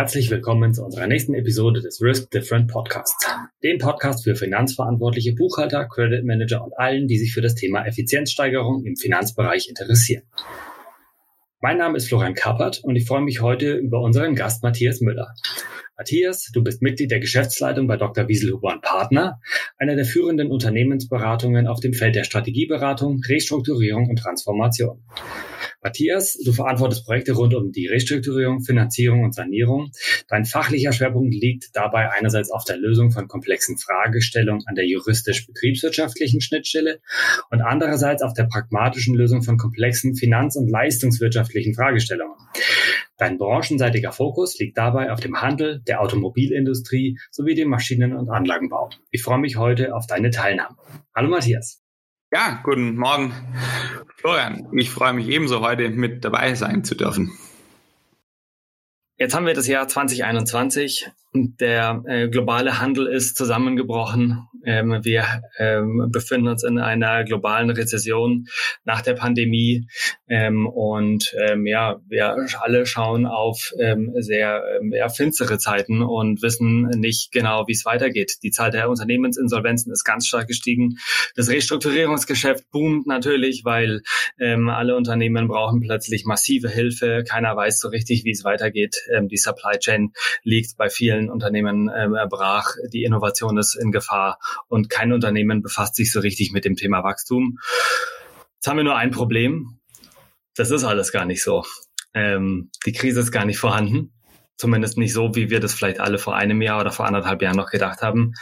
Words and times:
Herzlich 0.00 0.30
willkommen 0.30 0.72
zu 0.72 0.82
unserer 0.82 1.06
nächsten 1.06 1.34
Episode 1.34 1.82
des 1.82 2.00
Risk 2.00 2.30
Different 2.30 2.70
Podcasts, 2.70 3.28
dem 3.62 3.76
Podcast 3.76 4.24
für 4.24 4.34
finanzverantwortliche 4.34 5.34
Buchhalter, 5.34 5.86
Credit 5.88 6.24
Manager 6.24 6.64
und 6.64 6.72
allen, 6.78 7.06
die 7.06 7.18
sich 7.18 7.34
für 7.34 7.42
das 7.42 7.54
Thema 7.54 7.84
Effizienzsteigerung 7.84 8.82
im 8.86 8.96
Finanzbereich 8.96 9.68
interessieren. 9.68 10.22
Mein 11.60 11.76
Name 11.76 11.98
ist 11.98 12.08
Florian 12.08 12.32
Kappert 12.32 12.82
und 12.82 12.96
ich 12.96 13.06
freue 13.06 13.20
mich 13.20 13.42
heute 13.42 13.74
über 13.74 14.00
unseren 14.00 14.34
Gast 14.34 14.62
Matthias 14.62 15.02
Müller. 15.02 15.34
Matthias, 15.98 16.50
du 16.54 16.64
bist 16.64 16.80
Mitglied 16.80 17.10
der 17.10 17.20
Geschäftsleitung 17.20 17.86
bei 17.86 17.98
Dr. 17.98 18.26
Wieselhuber 18.26 18.78
Partner, 18.80 19.38
einer 19.76 19.96
der 19.96 20.06
führenden 20.06 20.50
Unternehmensberatungen 20.50 21.66
auf 21.66 21.80
dem 21.80 21.92
Feld 21.92 22.16
der 22.16 22.24
Strategieberatung, 22.24 23.20
Restrukturierung 23.28 24.08
und 24.08 24.16
Transformation. 24.16 25.02
Matthias, 25.82 26.38
du 26.44 26.52
verantwortest 26.52 27.06
Projekte 27.06 27.32
rund 27.32 27.54
um 27.54 27.72
die 27.72 27.86
Restrukturierung, 27.86 28.62
Finanzierung 28.62 29.24
und 29.24 29.34
Sanierung. 29.34 29.90
Dein 30.28 30.44
fachlicher 30.44 30.92
Schwerpunkt 30.92 31.34
liegt 31.34 31.74
dabei 31.74 32.10
einerseits 32.10 32.50
auf 32.50 32.64
der 32.64 32.76
Lösung 32.76 33.10
von 33.12 33.28
komplexen 33.28 33.78
Fragestellungen 33.78 34.62
an 34.66 34.74
der 34.74 34.86
juristisch-betriebswirtschaftlichen 34.86 36.42
Schnittstelle 36.42 37.00
und 37.50 37.62
andererseits 37.62 38.22
auf 38.22 38.34
der 38.34 38.44
pragmatischen 38.44 39.14
Lösung 39.14 39.42
von 39.42 39.56
komplexen 39.56 40.14
finanz- 40.14 40.56
und 40.56 40.68
leistungswirtschaftlichen 40.68 41.74
Fragestellungen. 41.74 42.36
Dein 43.16 43.38
branchenseitiger 43.38 44.12
Fokus 44.12 44.58
liegt 44.58 44.76
dabei 44.76 45.12
auf 45.12 45.20
dem 45.20 45.40
Handel, 45.40 45.80
der 45.86 46.02
Automobilindustrie 46.02 47.18
sowie 47.30 47.54
dem 47.54 47.68
Maschinen- 47.68 48.16
und 48.16 48.28
Anlagenbau. 48.30 48.90
Ich 49.10 49.22
freue 49.22 49.38
mich 49.38 49.56
heute 49.56 49.94
auf 49.94 50.06
deine 50.06 50.30
Teilnahme. 50.30 50.76
Hallo 51.14 51.28
Matthias. 51.28 51.82
Ja, 52.32 52.60
guten 52.62 52.96
Morgen, 52.96 53.34
Florian. 54.14 54.68
Ich 54.78 54.90
freue 54.90 55.12
mich 55.14 55.26
ebenso, 55.26 55.62
heute 55.62 55.90
mit 55.90 56.24
dabei 56.24 56.54
sein 56.54 56.84
zu 56.84 56.94
dürfen. 56.94 57.36
Jetzt 59.16 59.34
haben 59.34 59.46
wir 59.46 59.54
das 59.54 59.66
Jahr 59.66 59.88
2021 59.88 61.10
der 61.32 62.02
äh, 62.06 62.28
globale 62.28 62.80
Handel 62.80 63.06
ist 63.06 63.36
zusammengebrochen. 63.36 64.48
Ähm, 64.64 64.98
wir 65.02 65.24
ähm, 65.58 66.08
befinden 66.12 66.48
uns 66.48 66.64
in 66.64 66.78
einer 66.78 67.24
globalen 67.24 67.70
Rezession 67.70 68.46
nach 68.84 69.00
der 69.00 69.14
Pandemie 69.14 69.86
ähm, 70.28 70.66
und 70.66 71.32
ähm, 71.38 71.66
ja, 71.66 72.00
wir 72.08 72.36
alle 72.60 72.84
schauen 72.84 73.26
auf 73.26 73.72
ähm, 73.80 74.12
sehr 74.18 74.62
ähm, 74.80 74.92
ja, 74.92 75.08
finstere 75.08 75.58
Zeiten 75.58 76.02
und 76.02 76.42
wissen 76.42 76.88
nicht 76.96 77.30
genau, 77.30 77.66
wie 77.68 77.72
es 77.72 77.84
weitergeht. 77.84 78.38
Die 78.42 78.50
Zahl 78.50 78.72
der 78.72 78.90
Unternehmensinsolvenzen 78.90 79.92
ist 79.92 80.04
ganz 80.04 80.26
stark 80.26 80.48
gestiegen. 80.48 80.96
Das 81.36 81.48
Restrukturierungsgeschäft 81.48 82.70
boomt 82.70 83.06
natürlich, 83.06 83.62
weil 83.64 84.02
alle 84.38 84.96
Unternehmen 84.96 85.48
brauchen 85.48 85.80
plötzlich 85.80 86.24
massive 86.24 86.68
Hilfe. 86.68 87.24
Keiner 87.28 87.56
weiß 87.56 87.78
so 87.80 87.88
richtig, 87.88 88.24
wie 88.24 88.30
es 88.30 88.44
weitergeht. 88.44 88.96
Die 89.22 89.36
Supply 89.36 89.78
Chain 89.78 90.12
liegt 90.42 90.76
bei 90.76 90.88
vielen 90.88 91.19
vielen 91.20 91.30
Unternehmen 91.30 91.90
ähm, 91.94 92.16
brach. 92.28 92.74
Die 92.92 93.04
Innovation 93.04 93.58
ist 93.58 93.74
in 93.74 93.92
Gefahr 93.92 94.38
und 94.68 94.88
kein 94.88 95.12
Unternehmen 95.12 95.62
befasst 95.62 95.96
sich 95.96 96.12
so 96.12 96.20
richtig 96.20 96.52
mit 96.52 96.64
dem 96.64 96.76
Thema 96.76 97.04
Wachstum. 97.04 97.58
Jetzt 98.54 98.66
haben 98.66 98.78
wir 98.78 98.84
nur 98.84 98.96
ein 98.96 99.10
Problem. 99.10 99.78
Das 100.56 100.70
ist 100.70 100.84
alles 100.84 101.12
gar 101.12 101.24
nicht 101.24 101.42
so. 101.42 101.64
Ähm, 102.14 102.70
die 102.86 102.92
Krise 102.92 103.20
ist 103.20 103.32
gar 103.32 103.44
nicht 103.44 103.58
vorhanden. 103.58 104.12
Zumindest 104.56 104.98
nicht 104.98 105.14
so, 105.14 105.34
wie 105.34 105.48
wir 105.48 105.60
das 105.60 105.72
vielleicht 105.72 106.00
alle 106.00 106.18
vor 106.18 106.36
einem 106.36 106.60
Jahr 106.60 106.80
oder 106.80 106.90
vor 106.90 107.06
anderthalb 107.06 107.40
Jahren 107.40 107.56
noch 107.56 107.70
gedacht 107.70 108.02
haben. 108.02 108.34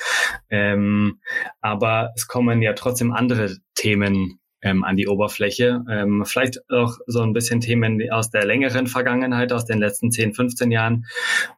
Ähm, 0.51 1.21
aber 1.61 2.11
es 2.17 2.27
kommen 2.27 2.61
ja 2.63 2.73
trotzdem 2.73 3.13
andere 3.13 3.57
Themen 3.75 4.41
ähm, 4.63 4.85
an 4.85 4.97
die 4.97 5.09
Oberfläche. 5.09 5.85
Ähm, 5.91 6.25
vielleicht 6.25 6.71
auch 6.71 6.97
so 7.07 7.21
ein 7.23 7.33
bisschen 7.33 7.61
Themen 7.61 8.01
aus 8.11 8.31
der 8.31 8.45
längeren 8.45 8.87
Vergangenheit, 8.87 9.53
aus 9.53 9.65
den 9.65 9.79
letzten 9.79 10.11
10, 10.11 10.35
15 10.35 10.71
Jahren. 10.71 11.07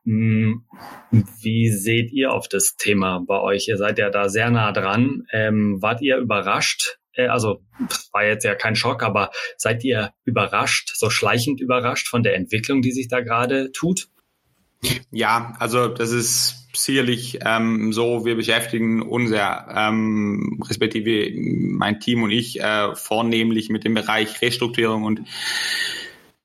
Hm, 0.05 0.65
wie 1.11 1.71
seht 1.71 2.13
ihr 2.13 2.33
auf 2.33 2.49
das 2.49 2.77
Thema 2.77 3.23
bei 3.27 3.41
euch? 3.41 3.69
Ihr 3.69 3.77
seid 3.77 3.99
ja 3.99 4.11
da 4.11 4.29
sehr 4.29 4.51
nah 4.51 4.73
dran. 4.73 5.25
Ähm, 5.33 5.81
wart 5.81 6.03
ihr 6.03 6.19
überrascht? 6.19 6.99
Äh, 7.13 7.29
also 7.29 7.63
war 8.13 8.25
jetzt 8.25 8.45
ja 8.45 8.55
kein 8.55 8.77
Schock, 8.77 9.03
aber 9.03 9.31
seid 9.57 9.85
ihr 9.85 10.13
überrascht, 10.25 10.93
so 10.95 11.11
schleichend 11.11 11.61
überrascht 11.61 12.09
von 12.09 12.23
der 12.23 12.35
Entwicklung, 12.35 12.83
die 12.83 12.93
sich 12.93 13.09
da 13.09 13.21
gerade 13.21 13.73
tut? 13.73 14.09
Ja, 15.11 15.55
also 15.59 15.89
das 15.89 16.11
ist 16.11 16.60
sicherlich 16.73 17.39
ähm, 17.45 17.93
so. 17.93 18.25
Wir 18.25 18.37
beschäftigen 18.37 19.03
uns 19.03 19.31
ja, 19.31 19.89
ähm, 19.89 20.61
respektive 20.67 21.33
mein 21.37 22.01
Team 22.01 22.23
und 22.23 22.31
ich, 22.31 22.61
äh, 22.61 22.95
vornehmlich 22.95 23.71
mit 23.71 23.85
dem 23.85 23.95
Bereich 23.95 24.41
Restrukturierung 24.41 25.05
und 25.05 25.23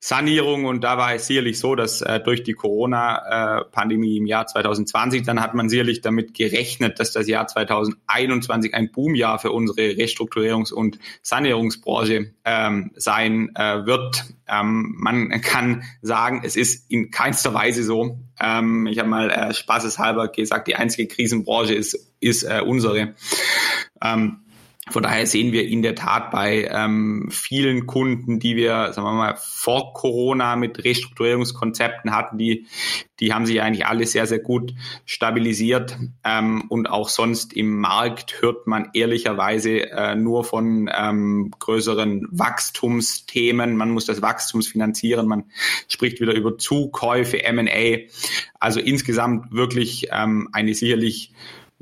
Sanierung 0.06 0.66
und 0.66 0.84
da 0.84 0.98
war 0.98 1.14
es 1.14 1.26
sicherlich 1.26 1.58
so, 1.58 1.74
dass 1.74 2.00
äh, 2.00 2.20
durch 2.20 2.44
die 2.44 2.52
Corona-Pandemie 2.52 4.18
im 4.18 4.26
Jahr 4.26 4.46
2020, 4.46 5.24
dann 5.24 5.40
hat 5.40 5.54
man 5.54 5.68
sicherlich 5.68 6.00
damit 6.00 6.32
gerechnet, 6.32 7.00
dass 7.00 7.10
das 7.10 7.26
Jahr 7.26 7.48
2021 7.48 8.72
ein 8.72 8.92
Boomjahr 8.92 9.40
für 9.40 9.50
unsere 9.50 9.80
Restrukturierungs- 9.80 10.72
und 10.72 11.00
Sanierungsbranche 11.22 12.32
ähm, 12.44 12.92
sein 12.94 13.50
äh, 13.56 13.84
wird. 13.84 14.26
Ähm, 14.46 14.94
man 14.96 15.40
kann 15.40 15.82
sagen, 16.02 16.42
es 16.44 16.54
ist 16.54 16.88
in 16.88 17.10
keinster 17.10 17.52
Weise 17.52 17.82
so. 17.82 18.20
Ähm, 18.38 18.86
ich 18.86 19.00
habe 19.00 19.08
mal 19.08 19.28
äh, 19.28 19.54
spaßeshalber 19.54 20.28
gesagt, 20.28 20.68
die 20.68 20.76
einzige 20.76 21.08
Krisenbranche 21.08 21.74
ist, 21.74 22.14
ist 22.20 22.44
äh, 22.44 22.62
unsere. 22.64 23.16
Ähm, 24.00 24.45
von 24.88 25.02
daher 25.02 25.26
sehen 25.26 25.52
wir 25.52 25.66
in 25.66 25.82
der 25.82 25.96
Tat 25.96 26.30
bei 26.30 26.68
ähm, 26.70 27.26
vielen 27.32 27.86
Kunden, 27.86 28.38
die 28.38 28.54
wir, 28.54 28.92
sagen 28.92 29.08
wir 29.08 29.12
mal, 29.12 29.36
vor 29.36 29.92
Corona 29.94 30.54
mit 30.54 30.84
Restrukturierungskonzepten 30.84 32.14
hatten, 32.14 32.38
die, 32.38 32.66
die 33.18 33.34
haben 33.34 33.46
sich 33.46 33.60
eigentlich 33.60 33.84
alle 33.86 34.06
sehr, 34.06 34.28
sehr 34.28 34.38
gut 34.38 34.74
stabilisiert. 35.04 35.98
Ähm, 36.22 36.66
und 36.68 36.88
auch 36.88 37.08
sonst 37.08 37.52
im 37.52 37.80
Markt 37.80 38.40
hört 38.40 38.68
man 38.68 38.90
ehrlicherweise 38.94 39.90
äh, 39.90 40.14
nur 40.14 40.44
von 40.44 40.88
ähm, 40.96 41.50
größeren 41.58 42.28
Wachstumsthemen. 42.30 43.76
Man 43.76 43.90
muss 43.90 44.06
das 44.06 44.22
Wachstum 44.22 44.62
finanzieren. 44.62 45.26
Man 45.26 45.46
spricht 45.88 46.20
wieder 46.20 46.34
über 46.34 46.58
Zukäufe, 46.58 47.42
M&A. 47.42 48.06
Also 48.60 48.78
insgesamt 48.78 49.50
wirklich 49.50 50.06
ähm, 50.12 50.48
eine 50.52 50.74
sicherlich 50.74 51.32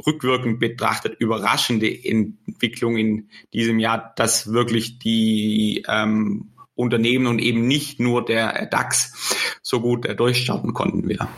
rückwirkend 0.04 0.58
betrachtet 0.58 1.16
überraschende 1.18 1.88
Entwicklung 1.88 2.96
in 2.96 3.28
diesem 3.52 3.78
Jahr, 3.78 4.12
dass 4.16 4.52
wirklich 4.52 4.98
die 4.98 5.84
ähm, 5.88 6.50
Unternehmen 6.74 7.26
und 7.26 7.38
eben 7.38 7.66
nicht 7.66 8.00
nur 8.00 8.24
der 8.24 8.66
DAX 8.66 9.58
so 9.62 9.80
gut 9.80 10.06
äh, 10.06 10.16
durchstarten 10.16 10.72
konnten 10.72 11.08
wieder. 11.08 11.28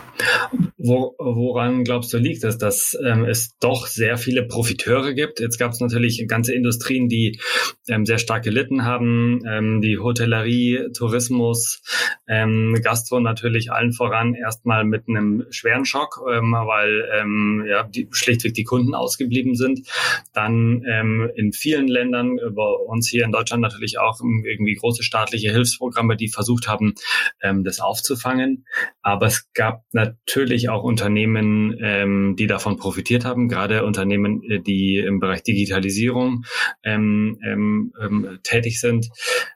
Wo, 0.87 1.17
woran 1.19 1.83
glaubst 1.83 2.13
du 2.13 2.19
liegt 2.19 2.45
es, 2.45 2.59
dass 2.59 2.97
ähm, 3.05 3.25
es 3.25 3.57
doch 3.59 3.89
sehr 3.89 4.19
viele 4.19 4.45
Profiteure 4.45 5.15
gibt? 5.15 5.41
Jetzt 5.41 5.59
gab 5.59 5.73
es 5.73 5.81
natürlich 5.81 6.25
ganze 6.29 6.55
Industrien, 6.55 7.09
die 7.09 7.41
ähm, 7.89 8.07
sehr 8.07 8.19
stark 8.19 8.45
gelitten 8.45 8.85
haben, 8.85 9.43
ähm, 9.49 9.81
die 9.81 9.99
Hotellerie, 9.99 10.93
Tourismus, 10.97 11.83
ähm, 12.29 12.79
Gastro 12.83 13.19
natürlich 13.19 13.73
allen 13.73 13.93
voran 13.93 14.35
erstmal 14.35 14.85
mit 14.85 15.09
einem 15.09 15.45
schweren 15.51 15.85
Schock, 15.85 16.21
ähm, 16.31 16.53
weil 16.53 17.09
ähm, 17.19 17.65
ja 17.69 17.83
die, 17.83 18.09
schlichtweg 18.13 18.55
die 18.55 18.65
Kunden 18.65 18.95
ausgeblieben 18.95 19.57
sind. 19.57 19.89
Dann 20.35 20.85
ähm, 20.89 21.31
in 21.35 21.53
vielen 21.53 21.89
Ländern, 21.89 22.39
über 22.39 22.87
uns 22.87 23.09
hier 23.09 23.25
in 23.25 23.33
Deutschland 23.33 23.63
natürlich 23.63 23.99
auch 23.99 24.21
irgendwie 24.21 24.75
große 24.75 25.03
staatliche 25.03 25.51
Hilfsprogramme, 25.51 26.17
die 26.17 26.29
versucht 26.29 26.69
haben, 26.69 26.95
ähm, 27.43 27.65
das 27.65 27.81
aufzufangen. 27.81 28.67
Aber 29.03 29.27
es 29.27 29.53
gab 29.53 29.83
natürlich 29.93 30.69
auch 30.69 30.76
Unternehmen, 30.83 31.77
ähm, 31.81 32.37
die 32.39 32.47
davon 32.47 32.77
profitiert 32.77 33.25
haben, 33.25 33.49
gerade 33.49 33.85
Unternehmen, 33.85 34.43
äh, 34.43 34.61
die 34.61 34.99
im 34.99 35.21
Bereich 35.21 35.43
Digitalisierung 35.43 36.45
ähm, 36.83 37.39
ähm, 37.45 37.93
ähm, 38.01 38.39
tätig 38.43 38.81
sind. 38.81 39.09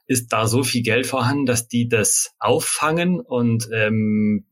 Ist 0.07 0.33
da 0.33 0.47
so 0.47 0.63
viel 0.63 0.83
Geld 0.83 1.07
vorhanden, 1.07 1.47
dass 1.47 1.69
die 1.69 1.89
das 1.89 2.35
auffangen 2.39 3.21
und 3.21 3.69
ähm, 3.73 4.47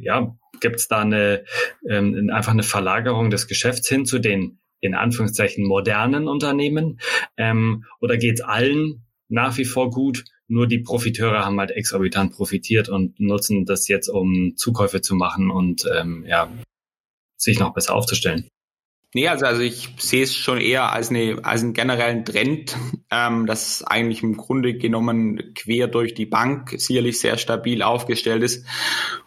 ja, 0.00 0.34
gibt 0.60 0.76
es 0.76 0.88
da 0.88 1.00
eine 1.00 1.44
ähm, 1.88 2.30
einfach 2.32 2.52
eine 2.52 2.62
Verlagerung 2.62 3.30
des 3.30 3.46
Geschäfts 3.46 3.88
hin 3.88 4.04
zu 4.06 4.18
den 4.18 4.58
in 4.80 4.94
Anführungszeichen 4.94 5.66
modernen 5.66 6.28
Unternehmen? 6.28 7.00
Ähm, 7.36 7.84
oder 8.00 8.16
geht 8.16 8.40
es 8.40 8.44
allen 8.44 9.04
nach 9.28 9.56
wie 9.56 9.64
vor 9.64 9.90
gut? 9.90 10.24
Nur 10.52 10.66
die 10.66 10.80
Profiteure 10.80 11.46
haben 11.46 11.58
halt 11.58 11.70
exorbitant 11.70 12.34
profitiert 12.34 12.90
und 12.90 13.18
nutzen 13.18 13.64
das 13.64 13.88
jetzt, 13.88 14.08
um 14.08 14.54
Zukäufe 14.54 15.00
zu 15.00 15.14
machen 15.14 15.50
und 15.50 15.88
ähm, 15.98 16.26
ja, 16.28 16.52
sich 17.38 17.58
noch 17.58 17.72
besser 17.72 17.94
aufzustellen. 17.94 18.46
Nee, 19.14 19.28
also, 19.28 19.46
also 19.46 19.62
ich 19.62 19.88
sehe 19.96 20.24
es 20.24 20.36
schon 20.36 20.58
eher 20.58 20.92
als, 20.92 21.08
eine, 21.08 21.42
als 21.42 21.62
einen 21.62 21.72
generellen 21.72 22.26
Trend, 22.26 22.76
ähm, 23.10 23.46
das 23.46 23.82
eigentlich 23.82 24.22
im 24.22 24.36
Grunde 24.36 24.74
genommen 24.76 25.54
quer 25.54 25.88
durch 25.88 26.12
die 26.12 26.26
Bank 26.26 26.74
sicherlich 26.76 27.18
sehr 27.18 27.38
stabil 27.38 27.82
aufgestellt 27.82 28.42
ist. 28.42 28.66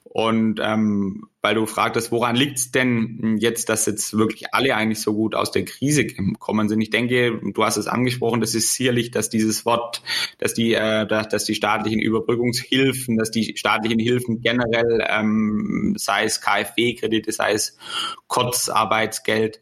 Und 0.03 0.59
ähm, 0.61 1.27
weil 1.45 1.53
du 1.53 1.67
fragtest, 1.67 2.11
woran 2.11 2.35
liegt 2.35 2.57
es 2.57 2.71
denn 2.71 3.37
jetzt, 3.39 3.69
dass 3.69 3.85
jetzt 3.85 4.17
wirklich 4.17 4.51
alle 4.51 4.75
eigentlich 4.75 4.99
so 4.99 5.13
gut 5.13 5.35
aus 5.35 5.51
der 5.51 5.63
Krise 5.63 6.03
gekommen 6.03 6.69
sind? 6.69 6.81
Ich 6.81 6.89
denke, 6.89 7.39
du 7.53 7.63
hast 7.63 7.77
es 7.77 7.85
angesprochen, 7.85 8.41
das 8.41 8.55
ist 8.55 8.73
sicherlich, 8.73 9.11
dass 9.11 9.29
dieses 9.29 9.63
Wort, 9.63 10.01
dass 10.39 10.55
die, 10.55 10.73
äh, 10.73 11.05
dass, 11.05 11.45
die 11.45 11.53
staatlichen 11.53 11.99
Überbrückungshilfen, 11.99 13.15
dass 13.17 13.29
die 13.29 13.55
staatlichen 13.57 13.99
Hilfen 13.99 14.41
generell, 14.41 15.05
ähm, 15.07 15.93
sei 15.99 16.23
es 16.23 16.41
KfW-Kredite, 16.41 17.31
sei 17.31 17.53
es 17.53 17.77
Kurzarbeitsgeld, 18.25 19.61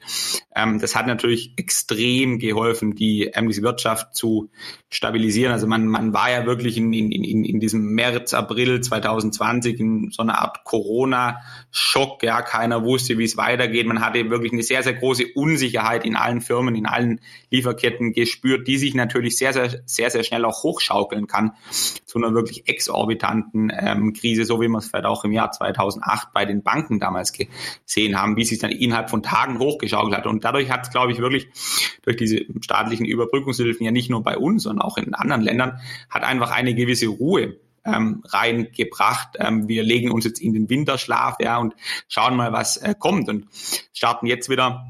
ähm, 0.56 0.80
das 0.80 0.96
hat 0.96 1.06
natürlich 1.06 1.52
extrem 1.58 2.40
geholfen, 2.40 2.96
die 2.96 3.30
diese 3.36 3.62
Wirtschaft 3.62 4.16
zu 4.16 4.50
stabilisieren. 4.90 5.52
Also 5.52 5.68
man, 5.68 5.88
man 5.88 6.14
war 6.14 6.32
ja 6.32 6.46
wirklich 6.46 6.78
in, 6.78 6.94
in, 6.94 7.12
in, 7.12 7.60
diesem 7.60 7.94
März, 7.94 8.34
April 8.34 8.80
2020 8.80 9.82
in 9.82 10.12
so 10.12 10.24
einer 10.24 10.40
Art 10.40 10.64
Corona-Schock. 11.74 12.24
Ja, 12.24 12.42
keiner 12.42 12.84
wusste, 12.84 13.18
wie 13.18 13.24
es 13.24 13.38
weitergeht. 13.38 13.86
Man 13.88 14.02
hatte 14.02 14.30
wirklich 14.30 14.54
eine 14.54 14.64
sehr, 14.64 14.84
sehr 14.84 14.94
große 14.94 15.26
Unsicherheit 15.36 16.06
in 16.06 16.16
allen 16.16 16.42
Firmen, 16.42 16.76
in 16.76 16.86
allen 16.86 17.20
Lieferketten 17.50 18.14
gespürt, 18.14 18.68
die 18.68 18.78
sich 18.78 18.94
natürlich 18.94 19.38
sehr, 19.38 19.54
sehr, 19.54 19.82
sehr, 19.86 20.10
sehr 20.10 20.24
schnell 20.24 20.46
auch 20.46 20.64
hochschaukeln 20.64 21.28
kann 21.28 21.54
zu 22.06 22.18
einer 22.20 22.34
wirklich 22.34 22.68
exorbitanten 22.68 23.72
ähm, 23.76 24.14
Krise, 24.14 24.46
so 24.46 24.62
wie 24.62 24.68
wir 24.68 24.78
es 24.78 24.88
vielleicht 24.88 25.06
auch 25.06 25.24
im 25.26 25.32
Jahr 25.32 25.52
2008 25.52 26.34
bei 26.34 26.46
den 26.46 26.64
Banken 26.64 27.00
damals 27.00 27.34
gesehen 27.34 28.20
haben, 28.20 28.38
wie 28.38 28.46
sich 28.46 28.60
dann 28.60 28.72
innerhalb 28.72 29.10
von 29.10 29.24
Tagen 29.24 29.60
hochgeschaukelt 29.60 30.16
hat. 30.16 30.28
Und 30.28 30.44
dadurch 30.44 30.70
hat 30.70 30.84
es, 30.84 30.92
glaube 30.92 31.12
ich, 31.12 31.20
wirklich 31.20 31.48
durch 32.04 32.18
diese 32.18 32.46
staatlichen 32.62 33.06
Überbrückungshilfen 33.06 33.86
ja 33.86 33.92
nicht 33.92 34.10
nur 34.10 34.24
bei 34.24 34.38
uns, 34.38 34.64
sondern 34.64 34.86
auch 34.86 34.98
in 34.98 35.14
anderen 35.14 35.42
Ländern, 35.42 35.80
hat 36.10 36.24
einfach 36.24 36.52
eine 36.52 36.76
gewisse 36.76 37.08
Ruhe 37.08 37.58
ähm, 37.86 38.24
reingebracht. 38.26 39.36
Ähm, 39.40 39.68
wir 39.68 39.84
legen 39.84 40.12
uns 40.12 40.26
jetzt 40.26 40.40
in 40.40 40.54
den 40.54 40.70
Winterschlaf 40.70 41.38
ja, 41.40 41.58
und 41.58 41.76
schauen 42.08 42.36
mal, 42.36 42.54
was 42.54 42.78
äh, 42.78 42.96
kommt. 42.98 43.30
Und 43.30 43.48
starten 43.94 44.26
jetzt 44.28 44.50
wieder 44.50 44.86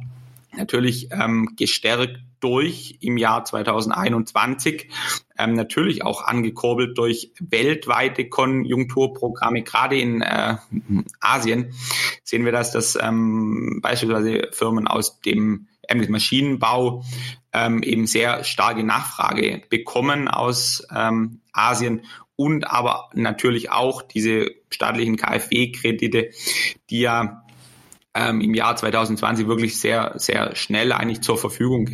natürlich 0.55 1.09
ähm, 1.11 1.55
gestärkt 1.55 2.19
durch 2.39 2.97
im 2.99 3.17
Jahr 3.17 3.45
2021, 3.45 4.89
ähm, 5.37 5.53
natürlich 5.53 6.03
auch 6.03 6.25
angekurbelt 6.25 6.97
durch 6.97 7.31
weltweite 7.39 8.27
Konjunkturprogramme, 8.27 9.63
gerade 9.63 9.97
in 9.97 10.21
äh, 10.21 10.57
Asien 11.21 11.73
sehen 12.23 12.43
wir 12.43 12.51
das, 12.51 12.71
dass 12.71 12.97
ähm, 13.01 13.79
beispielsweise 13.81 14.49
Firmen 14.51 14.87
aus 14.87 15.21
dem 15.21 15.67
ähm, 15.87 16.05
Maschinenbau 16.09 17.03
ähm, 17.53 17.81
eben 17.81 18.07
sehr 18.07 18.43
starke 18.43 18.83
Nachfrage 18.83 19.61
bekommen 19.69 20.27
aus 20.27 20.85
ähm, 20.93 21.39
Asien 21.53 22.01
und 22.35 22.69
aber 22.69 23.09
natürlich 23.13 23.71
auch 23.71 24.01
diese 24.01 24.51
staatlichen 24.69 25.17
KfW-Kredite, 25.17 26.31
die 26.89 26.99
ja 26.99 27.43
ähm, 28.15 28.41
im 28.41 28.53
Jahr 28.53 28.75
2020 28.75 29.47
wirklich 29.47 29.79
sehr, 29.79 30.13
sehr 30.17 30.55
schnell 30.55 30.91
eigentlich 30.91 31.21
zur 31.21 31.37
Verfügung 31.37 31.89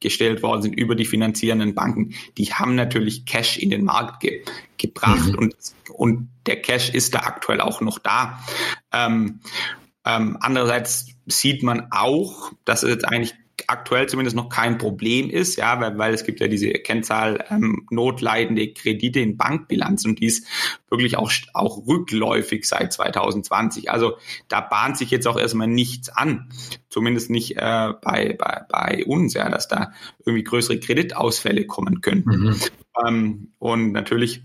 gestellt 0.00 0.42
worden 0.42 0.62
sind 0.62 0.78
über 0.78 0.94
die 0.94 1.04
finanzierenden 1.04 1.74
Banken. 1.74 2.14
Die 2.38 2.52
haben 2.52 2.74
natürlich 2.74 3.24
Cash 3.24 3.58
in 3.58 3.70
den 3.70 3.84
Markt 3.84 4.20
ge 4.20 4.42
gebracht 4.78 5.32
mhm. 5.32 5.38
und, 5.38 5.54
und 5.92 6.30
der 6.46 6.62
Cash 6.62 6.90
ist 6.90 7.14
da 7.14 7.20
aktuell 7.20 7.60
auch 7.60 7.82
noch 7.82 7.98
da. 7.98 8.40
Ähm, 8.92 9.40
ähm, 10.06 10.38
andererseits 10.40 11.14
sieht 11.26 11.62
man 11.62 11.88
auch, 11.90 12.50
dass 12.64 12.82
es 12.82 12.90
jetzt 12.90 13.04
eigentlich 13.04 13.34
aktuell 13.68 14.08
zumindest 14.08 14.36
noch 14.36 14.48
kein 14.48 14.78
Problem 14.78 15.30
ist, 15.30 15.56
ja, 15.56 15.80
weil, 15.80 15.98
weil 15.98 16.14
es 16.14 16.24
gibt 16.24 16.40
ja 16.40 16.48
diese 16.48 16.70
Kennzahl 16.70 17.44
ähm, 17.50 17.86
notleidende 17.90 18.72
Kredite 18.72 19.20
in 19.20 19.36
Bankbilanzen 19.36 20.10
und 20.10 20.20
die 20.20 20.26
ist 20.26 20.46
wirklich 20.88 21.16
auch, 21.16 21.30
auch 21.54 21.86
rückläufig 21.86 22.66
seit 22.66 22.92
2020. 22.92 23.90
Also 23.90 24.16
da 24.48 24.60
bahnt 24.60 24.96
sich 24.96 25.10
jetzt 25.10 25.26
auch 25.26 25.38
erstmal 25.38 25.68
nichts 25.68 26.08
an, 26.08 26.50
zumindest 26.88 27.30
nicht 27.30 27.56
äh, 27.56 27.92
bei, 28.02 28.36
bei, 28.38 28.62
bei 28.68 29.04
uns, 29.04 29.34
ja, 29.34 29.48
dass 29.48 29.68
da 29.68 29.92
irgendwie 30.24 30.44
größere 30.44 30.78
Kreditausfälle 30.78 31.66
kommen 31.66 32.00
könnten. 32.00 32.30
Mhm. 32.30 32.56
Ähm, 33.06 33.52
und 33.58 33.92
natürlich 33.92 34.42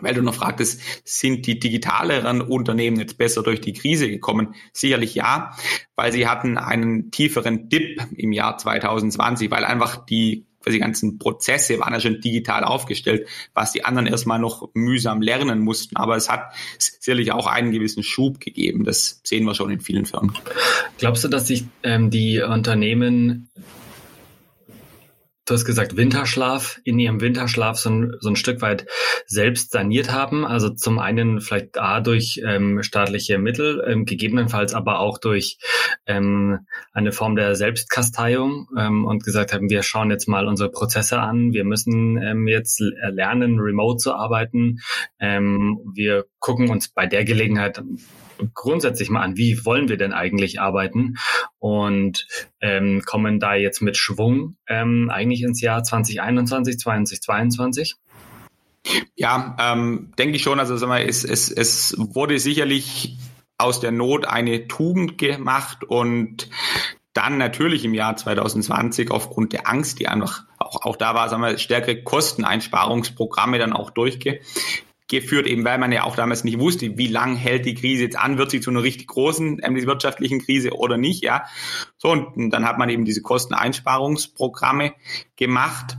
weil 0.00 0.14
du 0.14 0.22
noch 0.22 0.34
fragtest, 0.34 0.80
sind 1.04 1.46
die 1.46 1.58
digitaleren 1.58 2.40
Unternehmen 2.40 2.98
jetzt 2.98 3.18
besser 3.18 3.42
durch 3.42 3.60
die 3.60 3.72
Krise 3.72 4.08
gekommen? 4.08 4.54
Sicherlich 4.72 5.14
ja, 5.14 5.54
weil 5.96 6.12
sie 6.12 6.26
hatten 6.26 6.58
einen 6.58 7.10
tieferen 7.10 7.68
Dip 7.68 8.00
im 8.16 8.32
Jahr 8.32 8.58
2020, 8.58 9.50
weil 9.50 9.64
einfach 9.64 10.04
die 10.04 10.46
die 10.72 10.78
ganzen 10.78 11.18
Prozesse 11.18 11.78
waren 11.78 11.92
ja 11.92 12.00
schon 12.00 12.20
digital 12.20 12.64
aufgestellt, 12.64 13.28
was 13.52 13.72
die 13.72 13.84
anderen 13.84 14.06
erstmal 14.06 14.38
noch 14.38 14.70
mühsam 14.74 15.20
lernen 15.20 15.60
mussten. 15.60 15.96
Aber 15.96 16.16
es 16.16 16.30
hat 16.30 16.54
sicherlich 16.78 17.32
auch 17.32 17.46
einen 17.46 17.70
gewissen 17.70 18.02
Schub 18.02 18.40
gegeben. 18.40 18.84
Das 18.84 19.20
sehen 19.24 19.44
wir 19.44 19.54
schon 19.54 19.70
in 19.70 19.80
vielen 19.80 20.06
Firmen. 20.06 20.32
Glaubst 20.98 21.24
du, 21.24 21.28
dass 21.28 21.48
sich 21.48 21.64
ähm, 21.82 22.10
die 22.10 22.40
Unternehmen 22.40 23.50
du 25.46 25.54
hast 25.54 25.64
gesagt, 25.64 25.96
Winterschlaf, 25.96 26.80
in 26.84 26.98
ihrem 26.98 27.20
Winterschlaf 27.20 27.78
so 27.78 27.90
ein, 27.90 28.16
so 28.20 28.30
ein 28.30 28.36
Stück 28.36 28.62
weit 28.62 28.86
selbst 29.26 29.72
saniert 29.72 30.10
haben. 30.10 30.44
Also 30.44 30.70
zum 30.70 30.98
einen 30.98 31.40
vielleicht 31.40 31.78
A 31.78 32.00
durch 32.00 32.40
ähm, 32.46 32.82
staatliche 32.82 33.38
Mittel, 33.38 33.84
ähm, 33.86 34.04
gegebenenfalls 34.04 34.74
aber 34.74 35.00
auch 35.00 35.18
durch 35.18 35.58
ähm, 36.06 36.66
eine 36.92 37.12
Form 37.12 37.36
der 37.36 37.54
Selbstkasteiung 37.54 38.68
ähm, 38.78 39.04
und 39.04 39.24
gesagt 39.24 39.52
haben, 39.52 39.70
wir 39.70 39.82
schauen 39.82 40.10
jetzt 40.10 40.28
mal 40.28 40.46
unsere 40.46 40.70
Prozesse 40.70 41.20
an, 41.20 41.52
wir 41.52 41.64
müssen 41.64 42.16
ähm, 42.22 42.48
jetzt 42.48 42.80
lernen, 42.80 43.58
remote 43.60 43.98
zu 43.98 44.14
arbeiten. 44.14 44.80
Ähm, 45.18 45.80
wir 45.94 46.24
gucken 46.38 46.70
uns 46.70 46.88
bei 46.88 47.06
der 47.06 47.24
Gelegenheit 47.24 47.82
grundsätzlich 48.54 49.10
mal 49.10 49.22
an, 49.22 49.36
wie 49.36 49.64
wollen 49.64 49.88
wir 49.88 49.96
denn 49.96 50.12
eigentlich 50.12 50.60
arbeiten 50.60 51.16
und 51.58 52.26
ähm, 52.60 53.02
kommen 53.04 53.40
da 53.40 53.54
jetzt 53.54 53.80
mit 53.80 53.96
Schwung 53.96 54.56
ähm, 54.66 55.10
eigentlich 55.10 55.42
ins 55.42 55.60
Jahr 55.60 55.82
2021, 55.82 56.78
2022? 56.78 57.96
Ja, 59.16 59.56
ähm, 59.58 60.12
denke 60.18 60.36
ich 60.36 60.42
schon. 60.42 60.60
Also 60.60 60.76
sag 60.76 60.88
mal, 60.88 61.02
es, 61.02 61.24
es, 61.24 61.50
es 61.50 61.94
wurde 61.96 62.38
sicherlich 62.38 63.16
aus 63.56 63.80
der 63.80 63.92
Not 63.92 64.26
eine 64.26 64.68
Tugend 64.68 65.16
gemacht 65.16 65.84
und 65.84 66.50
dann 67.12 67.38
natürlich 67.38 67.84
im 67.84 67.94
Jahr 67.94 68.16
2020 68.16 69.10
aufgrund 69.10 69.52
der 69.52 69.68
Angst, 69.68 70.00
die 70.00 70.08
einfach 70.08 70.44
auch, 70.58 70.82
auch 70.82 70.96
da 70.96 71.14
war, 71.14 71.28
sagen 71.28 71.42
wir, 71.42 71.58
stärkere 71.58 72.02
Kosteneinsparungsprogramme 72.02 73.58
dann 73.58 73.72
auch 73.72 73.90
durchge 73.90 74.40
geführt, 75.20 75.46
eben 75.46 75.64
weil 75.64 75.78
man 75.78 75.92
ja 75.92 76.04
auch 76.04 76.16
damals 76.16 76.44
nicht 76.44 76.58
wusste, 76.58 76.96
wie 76.98 77.08
lang 77.08 77.36
hält 77.36 77.66
die 77.66 77.74
Krise 77.74 78.04
jetzt 78.04 78.18
an, 78.18 78.38
wird 78.38 78.50
sie 78.50 78.60
zu 78.60 78.70
einer 78.70 78.82
richtig 78.82 79.08
großen 79.08 79.60
ähm, 79.62 79.86
wirtschaftlichen 79.86 80.40
Krise 80.40 80.74
oder 80.74 80.96
nicht, 80.96 81.22
ja. 81.22 81.44
So, 81.96 82.10
und 82.10 82.50
dann 82.50 82.64
hat 82.66 82.78
man 82.78 82.88
eben 82.88 83.04
diese 83.04 83.22
Kosteneinsparungsprogramme 83.22 84.92
gemacht 85.36 85.96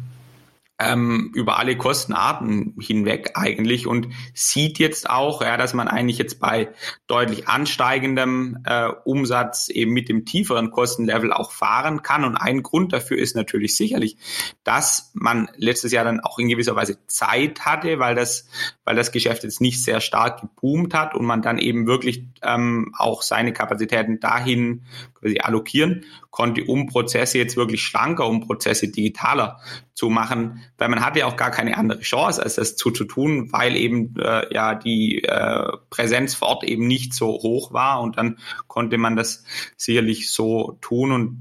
ähm, 0.77 1.31
über 1.33 1.57
alle 1.57 1.77
Kostenarten 1.77 2.75
hinweg 2.79 3.31
eigentlich 3.35 3.87
und 3.87 4.09
sieht 4.33 4.77
jetzt 4.77 5.09
auch, 5.09 5.41
ja, 5.41 5.55
dass 5.55 5.73
man 5.73 5.87
eigentlich 5.87 6.17
jetzt 6.17 6.39
bei 6.39 6.69
deutlich 7.07 7.47
ansteigendem 7.47 8.57
äh, 8.65 8.89
Umsatz 9.05 9.69
eben 9.69 9.91
mit 9.91 10.09
dem 10.09 10.25
tieferen 10.25 10.71
Kostenlevel 10.71 11.31
auch 11.31 11.53
fahren 11.53 12.01
kann. 12.03 12.25
Und 12.25 12.35
ein 12.35 12.61
Grund 12.61 12.91
dafür 12.91 13.17
ist 13.17 13.35
natürlich 13.35 13.77
sicherlich, 13.77 14.17
dass 14.65 15.11
man 15.13 15.49
letztes 15.55 15.93
Jahr 15.93 16.03
dann 16.03 16.19
auch 16.19 16.39
in 16.39 16.49
gewisser 16.49 16.75
Weise 16.75 16.97
Zeit 17.07 17.61
hatte, 17.65 17.99
weil 17.99 18.15
das, 18.15 18.47
weil 18.83 18.97
das 18.97 19.13
Geschäft 19.13 19.43
jetzt 19.43 19.61
nicht 19.61 19.81
sehr 19.81 20.01
stark 20.01 20.41
geboomt 20.41 20.93
hat 20.93 21.15
und 21.15 21.25
man 21.25 21.41
dann 21.41 21.57
eben 21.57 21.87
wirklich 21.87 22.25
ähm, 22.41 22.93
auch 22.97 23.21
seine 23.21 23.53
Kapazitäten 23.53 24.19
dahin 24.19 24.83
quasi 25.25 25.39
allokieren 25.39 26.03
konnte, 26.29 26.65
um 26.65 26.87
Prozesse 26.87 27.37
jetzt 27.37 27.55
wirklich 27.55 27.81
schlanker, 27.81 28.27
um 28.27 28.41
Prozesse 28.41 28.89
digitaler 28.89 29.59
zu 29.93 30.09
machen, 30.09 30.61
weil 30.77 30.89
man 30.89 31.05
hatte 31.05 31.19
ja 31.19 31.25
auch 31.27 31.37
gar 31.37 31.51
keine 31.51 31.77
andere 31.77 32.01
Chance, 32.01 32.41
als 32.41 32.55
das 32.55 32.75
zu, 32.75 32.91
zu 32.91 33.05
tun, 33.05 33.51
weil 33.51 33.75
eben 33.75 34.15
äh, 34.19 34.53
ja 34.53 34.75
die 34.75 35.23
äh, 35.23 35.71
Präsenz 35.89 36.35
vor 36.35 36.49
Ort 36.49 36.63
eben 36.63 36.87
nicht 36.87 37.13
so 37.13 37.27
hoch 37.27 37.73
war 37.73 38.01
und 38.01 38.17
dann 38.17 38.39
konnte 38.67 38.97
man 38.97 39.15
das 39.15 39.43
sicherlich 39.77 40.31
so 40.31 40.77
tun 40.81 41.11
und 41.11 41.39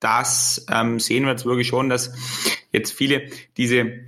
das 0.00 0.66
ähm, 0.70 0.98
sehen 0.98 1.24
wir 1.24 1.32
jetzt 1.32 1.44
wirklich 1.44 1.68
schon, 1.68 1.88
dass 1.88 2.12
jetzt 2.72 2.92
viele 2.92 3.28
diese 3.56 4.00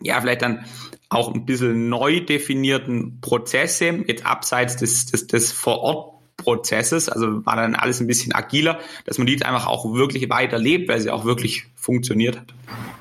ja 0.00 0.20
vielleicht 0.20 0.42
dann 0.42 0.64
auch 1.08 1.32
ein 1.32 1.46
bisschen 1.46 1.88
neu 1.88 2.20
definierten 2.20 3.20
Prozesse, 3.20 4.04
jetzt 4.06 4.26
abseits 4.26 4.76
des, 4.76 5.06
des, 5.06 5.26
des 5.26 5.52
vor 5.52 5.80
Ort 5.80 6.16
Prozesses, 6.36 7.08
also 7.08 7.46
war 7.46 7.56
dann 7.56 7.74
alles 7.74 8.00
ein 8.00 8.06
bisschen 8.06 8.34
agiler, 8.34 8.78
dass 9.04 9.18
man 9.18 9.26
die 9.26 9.32
jetzt 9.32 9.44
einfach 9.44 9.66
auch 9.66 9.94
wirklich 9.94 10.28
weiterlebt, 10.28 10.88
weil 10.88 11.00
sie 11.00 11.10
auch 11.10 11.24
wirklich 11.24 11.64
funktioniert 11.74 12.38
hat. 12.38 12.54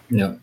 Ja. 0.10 0.38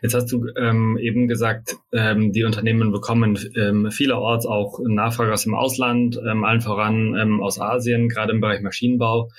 Jetzt 0.00 0.14
hast 0.14 0.30
du 0.30 0.46
ähm, 0.56 0.96
eben 0.98 1.28
gesagt, 1.28 1.76
ähm, 1.92 2.32
die 2.32 2.44
Unternehmen 2.44 2.92
bekommen 2.92 3.38
ähm, 3.56 3.90
vielerorts 3.90 4.46
auch 4.46 4.78
Nachfrage 4.84 5.32
aus 5.32 5.42
dem 5.42 5.54
Ausland, 5.54 6.20
ähm, 6.24 6.44
allen 6.44 6.60
voran 6.60 7.16
ähm, 7.16 7.42
aus 7.42 7.60
Asien, 7.60 8.08
gerade 8.08 8.32
im 8.32 8.40
Bereich 8.40 8.60
Maschinenbau. 8.62 9.30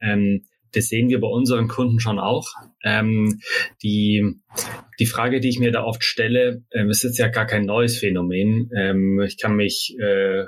Ähm, 0.00 0.44
das 0.72 0.88
sehen 0.88 1.08
wir 1.08 1.20
bei 1.20 1.28
unseren 1.28 1.68
Kunden 1.68 2.00
schon 2.00 2.18
auch. 2.18 2.48
Ähm, 2.82 3.40
die, 3.82 4.34
die 4.98 5.06
Frage, 5.06 5.40
die 5.40 5.48
ich 5.48 5.58
mir 5.58 5.72
da 5.72 5.84
oft 5.84 6.02
stelle, 6.02 6.64
ähm, 6.72 6.90
ist 6.90 7.02
jetzt 7.02 7.18
ja 7.18 7.28
gar 7.28 7.46
kein 7.46 7.64
neues 7.64 7.98
Phänomen. 7.98 8.70
Ähm, 8.76 9.20
ich 9.20 9.38
kann 9.38 9.54
mich 9.54 9.96
äh, 10.00 10.44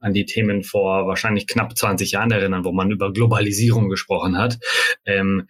an 0.00 0.12
die 0.12 0.26
Themen 0.26 0.62
vor 0.62 1.06
wahrscheinlich 1.06 1.46
knapp 1.46 1.76
20 1.76 2.12
Jahren 2.12 2.30
erinnern, 2.30 2.64
wo 2.64 2.72
man 2.72 2.90
über 2.90 3.12
Globalisierung 3.12 3.88
gesprochen 3.88 4.36
hat. 4.36 4.58
Ähm, 5.06 5.48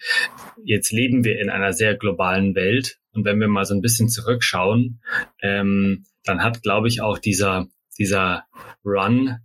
jetzt 0.65 0.93
leben 0.93 1.25
wir 1.25 1.41
in 1.41 1.51
einer 1.51 1.73
sehr 1.73 1.97
globalen 1.97 2.55
Welt. 2.55 2.99
Und 3.13 3.25
wenn 3.25 3.41
wir 3.41 3.49
mal 3.49 3.65
so 3.65 3.75
ein 3.75 3.81
bisschen 3.81 4.09
zurückschauen, 4.09 5.01
ähm, 5.43 6.05
dann 6.25 6.43
hat, 6.43 6.63
glaube 6.63 6.89
ich, 6.89 7.01
auch 7.01 7.19
dieser 7.19 7.67
dieser 8.01 8.45
Run 8.83 9.37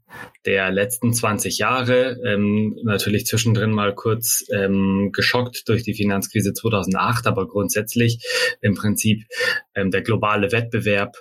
der 0.45 0.71
letzten 0.71 1.13
20 1.13 1.57
Jahre, 1.57 2.17
ähm, 2.25 2.79
natürlich 2.83 3.25
zwischendrin 3.25 3.71
mal 3.71 3.93
kurz 3.93 4.45
ähm, 4.51 5.11
geschockt 5.11 5.67
durch 5.67 5.83
die 5.83 5.93
Finanzkrise 5.93 6.53
2008, 6.53 7.27
aber 7.27 7.47
grundsätzlich 7.47 8.25
im 8.61 8.73
Prinzip 8.73 9.25
ähm, 9.75 9.91
der 9.91 10.01
globale 10.01 10.53
Wettbewerb, 10.53 11.17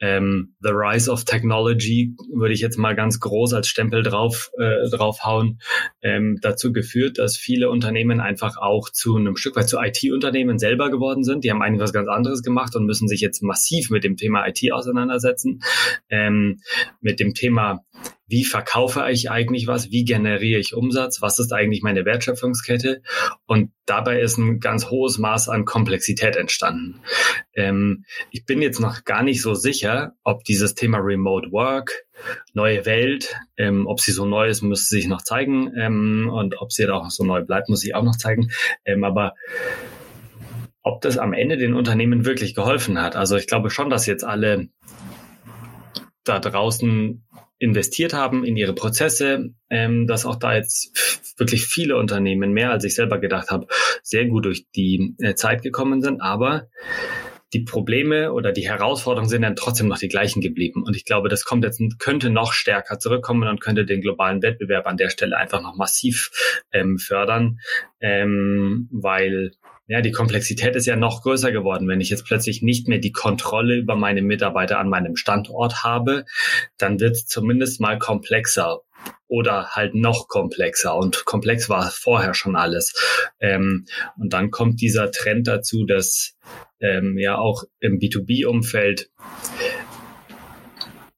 ähm, 0.00 0.54
The 0.60 0.70
Rise 0.72 1.10
of 1.10 1.24
Technology, 1.24 2.14
würde 2.34 2.54
ich 2.54 2.60
jetzt 2.60 2.76
mal 2.76 2.94
ganz 2.94 3.20
groß 3.20 3.54
als 3.54 3.68
Stempel 3.68 4.02
drauf 4.02 4.50
äh, 4.58 4.88
draufhauen, 4.90 5.60
ähm, 6.02 6.38
dazu 6.42 6.72
geführt, 6.72 7.18
dass 7.18 7.36
viele 7.36 7.70
Unternehmen 7.70 8.20
einfach 8.20 8.56
auch 8.58 8.90
zu 8.90 9.16
einem 9.16 9.36
Stück 9.36 9.56
weit 9.56 9.68
zu 9.68 9.78
IT-Unternehmen 9.78 10.58
selber 10.58 10.90
geworden 10.90 11.24
sind. 11.24 11.44
Die 11.44 11.50
haben 11.50 11.62
eigentlich 11.62 11.80
was 11.80 11.92
ganz 11.92 12.08
anderes 12.08 12.42
gemacht 12.42 12.76
und 12.76 12.84
müssen 12.84 13.08
sich 13.08 13.20
jetzt 13.20 13.42
massiv 13.42 13.90
mit 13.90 14.04
dem 14.04 14.16
Thema 14.16 14.46
IT 14.46 14.72
auseinandersetzen, 14.72 15.60
ähm, 16.10 16.60
mit 17.00 17.20
dem 17.20 17.34
Thema 17.34 17.84
wie 18.26 18.44
verkaufe 18.44 19.06
ich 19.10 19.30
eigentlich 19.30 19.66
was, 19.66 19.90
wie 19.90 20.04
generiere 20.04 20.58
ich 20.58 20.74
Umsatz, 20.74 21.22
was 21.22 21.38
ist 21.38 21.52
eigentlich 21.52 21.82
meine 21.82 22.04
Wertschöpfungskette 22.04 23.02
und 23.46 23.70
dabei 23.86 24.20
ist 24.20 24.36
ein 24.36 24.58
ganz 24.58 24.90
hohes 24.90 25.18
Maß 25.18 25.48
an 25.48 25.64
Komplexität 25.64 26.36
entstanden. 26.36 27.00
Ähm, 27.54 28.04
ich 28.30 28.44
bin 28.44 28.62
jetzt 28.62 28.80
noch 28.80 29.04
gar 29.04 29.22
nicht 29.22 29.42
so 29.42 29.54
sicher, 29.54 30.14
ob 30.24 30.44
dieses 30.44 30.74
Thema 30.74 30.98
Remote 30.98 31.52
Work, 31.52 32.06
neue 32.52 32.84
Welt, 32.84 33.36
ähm, 33.56 33.86
ob 33.86 34.00
sie 34.00 34.12
so 34.12 34.26
neu 34.26 34.48
ist, 34.48 34.62
müsste 34.62 34.94
sich 34.96 35.06
noch 35.06 35.22
zeigen 35.22 35.72
ähm, 35.78 36.30
und 36.32 36.60
ob 36.60 36.72
sie 36.72 36.88
auch 36.88 37.10
so 37.10 37.24
neu 37.24 37.42
bleibt, 37.42 37.68
muss 37.68 37.84
ich 37.84 37.94
auch 37.94 38.02
noch 38.02 38.16
zeigen. 38.16 38.50
Ähm, 38.84 39.04
aber 39.04 39.34
ob 40.82 41.00
das 41.00 41.18
am 41.18 41.32
Ende 41.32 41.56
den 41.56 41.74
Unternehmen 41.74 42.24
wirklich 42.24 42.54
geholfen 42.54 43.00
hat. 43.00 43.16
Also 43.16 43.36
ich 43.36 43.48
glaube 43.48 43.70
schon, 43.70 43.90
dass 43.90 44.06
jetzt 44.06 44.24
alle 44.24 44.68
da 46.22 46.38
draußen 46.38 47.25
investiert 47.58 48.12
haben 48.12 48.44
in 48.44 48.56
ihre 48.56 48.74
Prozesse, 48.74 49.54
ähm, 49.70 50.06
dass 50.06 50.26
auch 50.26 50.36
da 50.36 50.54
jetzt 50.54 51.34
wirklich 51.38 51.66
viele 51.66 51.96
Unternehmen, 51.96 52.52
mehr 52.52 52.70
als 52.70 52.84
ich 52.84 52.94
selber 52.94 53.18
gedacht 53.18 53.50
habe, 53.50 53.66
sehr 54.02 54.26
gut 54.26 54.44
durch 54.44 54.66
die 54.70 55.14
äh, 55.20 55.34
Zeit 55.34 55.62
gekommen 55.62 56.02
sind. 56.02 56.20
Aber 56.20 56.68
die 57.52 57.60
Probleme 57.60 58.32
oder 58.32 58.52
die 58.52 58.68
Herausforderungen 58.68 59.30
sind 59.30 59.42
dann 59.42 59.56
trotzdem 59.56 59.88
noch 59.88 59.98
die 59.98 60.08
gleichen 60.08 60.40
geblieben. 60.40 60.82
Und 60.84 60.96
ich 60.96 61.04
glaube, 61.04 61.28
das 61.28 61.44
kommt 61.44 61.64
jetzt, 61.64 61.80
könnte 61.98 62.28
noch 62.28 62.52
stärker 62.52 62.98
zurückkommen 62.98 63.48
und 63.48 63.60
könnte 63.60 63.86
den 63.86 64.00
globalen 64.00 64.42
Wettbewerb 64.42 64.86
an 64.86 64.96
der 64.96 65.10
Stelle 65.10 65.36
einfach 65.36 65.62
noch 65.62 65.76
massiv 65.76 66.30
ähm, 66.72 66.98
fördern, 66.98 67.58
ähm, 68.00 68.88
weil 68.90 69.52
ja, 69.88 70.00
die 70.00 70.12
Komplexität 70.12 70.74
ist 70.74 70.86
ja 70.86 70.96
noch 70.96 71.22
größer 71.22 71.52
geworden. 71.52 71.88
Wenn 71.88 72.00
ich 72.00 72.10
jetzt 72.10 72.24
plötzlich 72.24 72.62
nicht 72.62 72.88
mehr 72.88 72.98
die 72.98 73.12
Kontrolle 73.12 73.76
über 73.76 73.94
meine 73.94 74.22
Mitarbeiter 74.22 74.78
an 74.78 74.88
meinem 74.88 75.16
Standort 75.16 75.84
habe, 75.84 76.24
dann 76.76 76.98
wird 76.98 77.12
es 77.12 77.26
zumindest 77.26 77.80
mal 77.80 77.98
komplexer 77.98 78.80
oder 79.28 79.70
halt 79.70 79.94
noch 79.94 80.26
komplexer. 80.28 80.96
Und 80.96 81.24
komplex 81.24 81.68
war 81.68 81.90
vorher 81.90 82.34
schon 82.34 82.56
alles. 82.56 82.94
Ähm, 83.40 83.86
und 84.18 84.32
dann 84.32 84.50
kommt 84.50 84.80
dieser 84.80 85.10
Trend 85.12 85.46
dazu, 85.46 85.84
dass 85.84 86.36
ähm, 86.80 87.16
ja 87.16 87.38
auch 87.38 87.64
im 87.78 87.98
B2B-Umfeld 87.98 89.10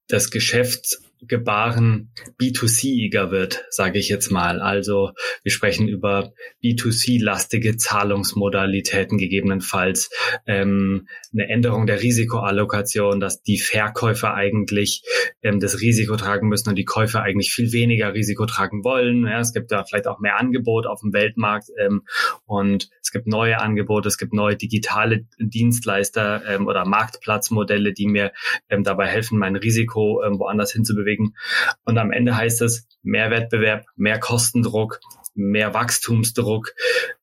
das 0.09 0.31
Geschäft 0.31 0.99
Gebaren 1.27 2.13
B2C-iger 2.41 3.31
wird, 3.31 3.65
sage 3.71 3.99
ich 3.99 4.09
jetzt 4.09 4.31
mal. 4.31 4.61
Also 4.61 5.11
wir 5.43 5.53
sprechen 5.53 5.89
über 5.89 6.33
B2C-lastige 6.63 7.77
Zahlungsmodalitäten 7.77 9.19
gegebenenfalls, 9.19 10.11
ähm, 10.47 11.09
eine 11.33 11.49
Änderung 11.49 11.87
der 11.87 12.03
Risikoallokation, 12.03 13.21
dass 13.21 13.43
die 13.43 13.59
Verkäufer 13.59 14.35
eigentlich 14.35 15.03
ähm, 15.43 15.61
das 15.61 15.81
Risiko 15.81 16.17
tragen 16.17 16.49
müssen 16.49 16.69
und 16.69 16.77
die 16.77 16.85
Käufer 16.85 17.23
eigentlich 17.23 17.51
viel 17.53 17.73
weniger 17.73 18.15
Risiko 18.15 18.47
tragen 18.47 18.85
wollen. 18.85 19.27
Ja, 19.27 19.41
es 19.41 19.53
gibt 19.53 19.73
da 19.73 19.85
vielleicht 19.85 20.07
auch 20.07 20.21
mehr 20.21 20.39
Angebot 20.39 20.87
auf 20.87 21.01
dem 21.01 21.13
Weltmarkt 21.13 21.69
ähm, 21.79 22.03
und 22.47 22.91
es 23.03 23.11
gibt 23.11 23.27
neue 23.27 23.59
Angebote, 23.61 24.09
es 24.09 24.19
gibt 24.19 24.33
neue 24.33 24.57
digitale 24.57 25.27
Dienstleister 25.39 26.43
ähm, 26.47 26.67
oder 26.67 26.87
Marktplatzmodelle, 26.87 27.93
die 27.93 28.07
mir 28.07 28.33
ähm, 28.69 28.85
dabei 28.85 29.07
helfen, 29.07 29.39
mein 29.39 29.57
Risiko 29.57 30.23
ähm, 30.23 30.39
woanders 30.39 30.73
hinzubewegen. 30.73 31.08
Und 31.85 31.99
am 31.99 32.13
Ende 32.13 32.37
heißt 32.37 32.63
es 32.63 32.87
mehr 33.03 33.31
Wettbewerb, 33.31 33.87
mehr 33.97 34.19
Kostendruck, 34.19 35.01
mehr 35.35 35.75
Wachstumsdruck. 35.75 36.75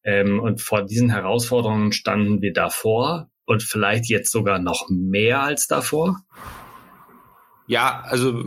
Ähm, 0.04 0.40
und 0.40 0.62
vor 0.62 0.84
diesen 0.84 1.10
Herausforderungen 1.10 1.92
standen 1.92 2.42
wir 2.42 2.54
davor 2.54 3.30
und 3.46 3.64
vielleicht 3.64 4.10
jetzt 4.10 4.32
sogar 4.32 4.60
noch 4.60 4.88
mehr 4.90 5.42
als 5.42 5.68
davor. 5.68 6.18
Ja, 7.68 8.04
also 8.06 8.44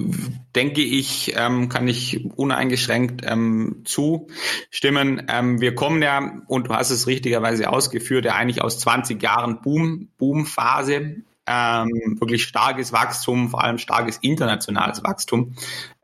denke 0.54 0.80
ich, 0.80 1.35
ähm, 1.37 1.68
kann 1.68 1.88
ich 1.88 2.25
uneingeschränkt 2.37 3.23
ähm, 3.25 3.83
zustimmen. 3.85 5.26
Ähm, 5.28 5.61
wir 5.61 5.75
kommen 5.75 6.02
ja, 6.02 6.42
und 6.47 6.68
du 6.68 6.75
hast 6.75 6.90
es 6.90 7.09
richtigerweise 7.09 7.68
ausgeführt, 7.68 8.26
ja 8.26 8.37
eigentlich 8.37 8.62
aus 8.62 8.78
20 8.78 9.21
Jahren 9.21 9.61
Boom, 9.61 10.11
Boomphase, 10.18 11.16
ähm, 11.49 12.17
wirklich 12.21 12.45
starkes 12.45 12.93
Wachstum, 12.93 13.49
vor 13.49 13.64
allem 13.64 13.78
starkes 13.78 14.19
internationales 14.19 15.02
Wachstum 15.02 15.55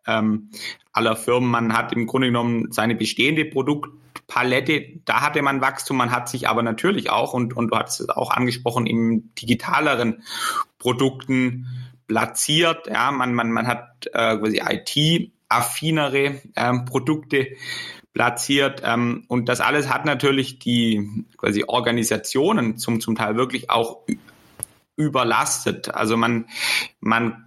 ähm, 0.07 0.51
aller 0.93 1.17
Firmen. 1.17 1.51
Man 1.51 1.77
hat 1.77 1.93
im 1.93 2.07
Grunde 2.07 2.29
genommen 2.29 2.73
seine 2.73 2.95
bestehende 2.95 3.45
Produktpalette, 3.45 5.01
da 5.05 5.21
hatte 5.21 5.43
man 5.43 5.61
Wachstum, 5.61 5.97
man 5.97 6.11
hat 6.11 6.29
sich 6.29 6.49
aber 6.49 6.63
natürlich 6.63 7.11
auch, 7.11 7.35
und, 7.35 7.57
und 7.57 7.73
du 7.73 7.77
hast 7.77 8.01
es 8.01 8.09
auch 8.09 8.31
angesprochen, 8.31 8.87
im 8.87 9.35
digitaleren 9.35 10.23
Produkten 10.79 11.67
platziert. 12.07 12.87
Ja, 12.87 13.11
man, 13.11 13.35
man, 13.35 13.51
man 13.51 13.67
hat 13.67 14.07
äh, 14.13 14.37
quasi 14.37 14.63
IT-affinere 14.65 16.41
ähm, 16.57 16.85
Produkte 16.85 17.49
platziert. 18.13 18.83
Ähm, 18.85 19.25
und 19.29 19.49
das 19.49 19.61
alles 19.61 19.93
hat 19.93 20.05
natürlich 20.05 20.59
die 20.59 21.27
quasi 21.37 21.65
Organisationen 21.67 22.79
zum, 22.79 23.01
zum 23.01 23.17
Teil 23.17 23.37
wirklich 23.37 23.71
auch 23.71 24.03
überlastet. 24.97 25.95
Also 25.95 26.17
man, 26.17 26.47
man 27.01 27.45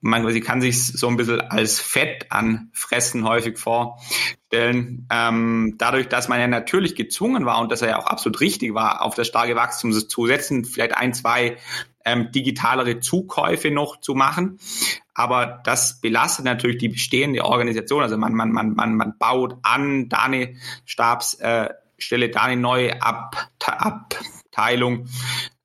man 0.00 0.22
quasi 0.22 0.40
kann 0.40 0.60
sich 0.60 0.86
so 0.86 1.08
ein 1.08 1.16
bisschen 1.16 1.40
als 1.40 1.78
Fett 1.78 2.26
anfressen 2.30 3.24
häufig 3.24 3.58
vorstellen. 3.58 5.06
Ähm, 5.10 5.74
dadurch, 5.76 6.08
dass 6.08 6.28
man 6.28 6.40
ja 6.40 6.46
natürlich 6.46 6.94
gezwungen 6.94 7.44
war 7.44 7.60
und 7.60 7.70
dass 7.70 7.82
er 7.82 7.90
ja 7.90 7.98
auch 7.98 8.06
absolut 8.06 8.40
richtig 8.40 8.74
war, 8.74 9.02
auf 9.02 9.14
das 9.14 9.26
starke 9.26 9.56
Wachstum 9.56 9.92
zu 9.92 10.26
setzen, 10.26 10.64
vielleicht 10.64 10.96
ein, 10.96 11.12
zwei 11.12 11.58
ähm, 12.04 12.32
digitalere 12.32 13.00
Zukäufe 13.00 13.70
noch 13.70 14.00
zu 14.00 14.14
machen. 14.14 14.58
Aber 15.12 15.60
das 15.64 16.00
belastet 16.00 16.46
natürlich 16.46 16.78
die 16.78 16.88
bestehende 16.88 17.44
Organisation. 17.44 18.02
Also 18.02 18.16
man, 18.16 18.32
man, 18.32 18.52
man, 18.52 18.72
man, 18.74 18.94
man 18.94 19.18
baut 19.18 19.58
an, 19.62 20.08
da 20.08 20.22
eine 20.22 20.54
Stabsstelle, 20.86 22.26
äh, 22.26 22.30
da 22.30 22.42
eine 22.42 22.60
neue 22.60 23.02
Ab 23.02 23.50
Abteilung. 23.66 25.08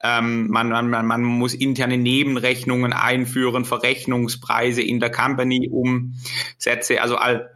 Ähm, 0.07 0.49
man, 0.49 0.69
man, 0.69 1.07
man 1.07 1.23
muss 1.23 1.55
interne 1.55 1.97
Nebenrechnungen 1.97 2.93
einführen, 2.93 3.65
Verrechnungspreise 3.65 4.83
in 4.83 4.99
der 4.99 5.09
Company 5.11 5.67
umsetze. 5.67 7.01
Also 7.01 7.15
all, 7.15 7.49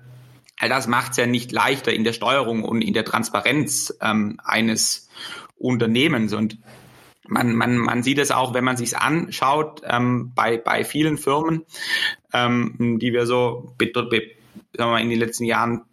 all 0.57 0.69
das 0.69 0.87
macht 0.87 1.11
es 1.11 1.17
ja 1.17 1.27
nicht 1.27 1.51
leichter 1.51 1.93
in 1.93 2.03
der 2.03 2.13
Steuerung 2.13 2.63
und 2.63 2.81
in 2.81 2.95
der 2.95 3.05
Transparenz 3.05 3.95
ähm, 4.01 4.39
eines 4.43 5.09
Unternehmens. 5.57 6.33
Und 6.33 6.57
man, 7.27 7.53
man, 7.53 7.77
man 7.77 8.01
sieht 8.01 8.17
es 8.17 8.31
auch, 8.31 8.55
wenn 8.55 8.63
man 8.63 8.77
sich 8.77 8.97
anschaut, 8.97 9.83
ähm, 9.85 10.31
bei, 10.33 10.57
bei 10.57 10.83
vielen 10.83 11.19
Firmen, 11.19 11.65
ähm, 12.33 12.97
die 12.99 13.13
wir 13.13 13.27
so 13.27 13.75
sagen 13.79 14.09
wir 14.73 14.85
mal, 14.87 15.01
in 15.01 15.11
den 15.11 15.19
letzten 15.19 15.45
Jahren 15.45 15.83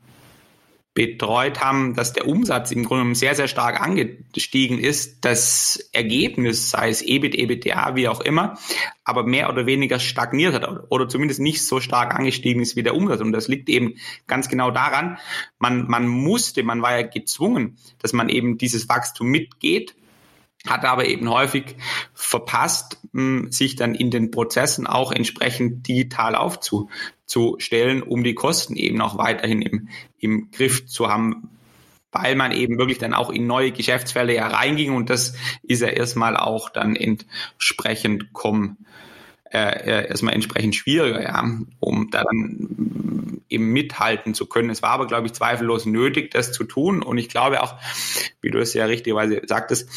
betreut 0.96 1.60
haben, 1.60 1.94
dass 1.94 2.14
der 2.14 2.26
Umsatz 2.26 2.72
im 2.72 2.82
Grunde 2.82 3.14
sehr, 3.14 3.34
sehr 3.34 3.48
stark 3.48 3.82
angestiegen 3.82 4.78
ist. 4.78 5.24
Das 5.26 5.90
Ergebnis, 5.92 6.70
sei 6.70 6.88
es 6.88 7.02
EBIT, 7.02 7.34
EBITDA, 7.34 7.94
wie 7.96 8.08
auch 8.08 8.22
immer, 8.22 8.58
aber 9.04 9.24
mehr 9.24 9.50
oder 9.50 9.66
weniger 9.66 9.98
stagniert 9.98 10.54
hat 10.54 10.86
oder 10.88 11.06
zumindest 11.06 11.38
nicht 11.38 11.64
so 11.66 11.80
stark 11.80 12.14
angestiegen 12.14 12.62
ist 12.62 12.76
wie 12.76 12.82
der 12.82 12.96
Umsatz. 12.96 13.20
Und 13.20 13.32
das 13.32 13.46
liegt 13.46 13.68
eben 13.68 13.96
ganz 14.26 14.48
genau 14.48 14.70
daran, 14.70 15.18
man, 15.58 15.86
man 15.86 16.08
musste, 16.08 16.62
man 16.62 16.80
war 16.80 16.98
ja 16.98 17.06
gezwungen, 17.06 17.76
dass 18.00 18.14
man 18.14 18.30
eben 18.30 18.56
dieses 18.56 18.88
Wachstum 18.88 19.28
mitgeht 19.28 19.94
hat 20.66 20.84
aber 20.84 21.06
eben 21.06 21.30
häufig 21.30 21.76
verpasst, 22.12 22.98
sich 23.50 23.76
dann 23.76 23.94
in 23.94 24.10
den 24.10 24.32
Prozessen 24.32 24.88
auch 24.88 25.12
entsprechend 25.12 25.86
digital 25.86 26.34
aufzustellen, 27.26 28.02
um 28.02 28.23
die 28.25 28.35
Kosten 28.35 28.76
eben 28.76 29.00
auch 29.00 29.18
weiterhin 29.18 29.62
im, 29.62 29.88
im 30.18 30.50
Griff 30.50 30.87
zu 30.87 31.09
haben. 31.09 31.50
weil 32.12 32.35
man 32.35 32.52
eben 32.52 32.78
wirklich 32.78 32.99
dann 32.99 33.12
auch 33.12 33.28
in 33.28 33.47
neue 33.47 33.73
Geschäftsfelder 33.73 34.33
ja 34.33 34.47
reinging 34.47 34.95
und 34.95 35.11
das 35.11 35.35
ist 35.62 35.83
ja 35.83 35.88
erstmal 35.88 36.35
auch 36.35 36.71
dann 36.71 36.97
entsprechend 36.97 38.33
kommen 38.33 38.78
äh, 39.52 39.59
äh, 39.59 40.09
erstmal 40.09 40.33
entsprechend 40.33 40.75
schwieriger, 40.75 41.23
ja, 41.23 41.45
um 41.78 42.11
da 42.11 42.25
dann 42.25 43.42
eben 43.50 43.71
mithalten 43.71 44.33
zu 44.33 44.47
können. 44.47 44.71
Es 44.71 44.83
war 44.83 44.90
aber, 44.90 45.06
glaube 45.06 45.26
ich, 45.26 45.35
zweifellos 45.35 45.85
nötig, 45.85 46.30
das 46.30 46.52
zu 46.52 46.64
tun. 46.64 47.02
Und 47.02 47.18
ich 47.18 47.28
glaube 47.28 47.62
auch, 47.62 47.75
wie 48.40 48.50
du 48.50 48.59
es 48.61 48.73
ja 48.73 48.87
richtigerweise 48.87 49.42
sagtest, 49.47 49.88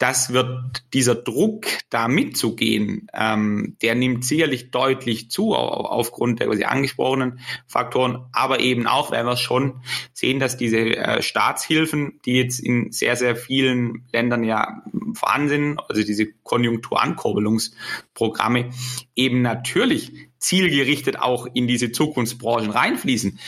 das 0.00 0.32
wird 0.32 0.82
dieser 0.94 1.14
Druck, 1.14 1.66
da 1.90 2.08
mitzugehen, 2.08 3.06
ähm, 3.12 3.76
der 3.82 3.94
nimmt 3.94 4.24
sicherlich 4.24 4.70
deutlich 4.70 5.30
zu 5.30 5.54
aufgrund 5.54 6.40
der 6.40 6.46
quasi 6.46 6.64
angesprochenen 6.64 7.40
Faktoren, 7.66 8.24
aber 8.32 8.60
eben 8.60 8.86
auch, 8.86 9.10
weil 9.10 9.26
wir 9.26 9.36
schon 9.36 9.82
sehen, 10.14 10.40
dass 10.40 10.56
diese 10.56 10.78
äh, 10.78 11.20
Staatshilfen, 11.20 12.18
die 12.24 12.32
jetzt 12.32 12.60
in 12.60 12.92
sehr, 12.92 13.14
sehr 13.14 13.36
vielen 13.36 14.06
Ländern 14.10 14.42
ja 14.42 14.82
vorhanden 15.12 15.48
sind, 15.50 15.78
also 15.86 16.02
diese 16.02 16.32
Konjunkturankurbelungsprogramme, 16.44 18.70
eben 19.14 19.42
natürlich 19.42 20.12
zielgerichtet 20.38 21.20
auch 21.20 21.46
in 21.52 21.66
diese 21.66 21.92
Zukunftsbranchen 21.92 22.70
reinfließen. 22.70 23.38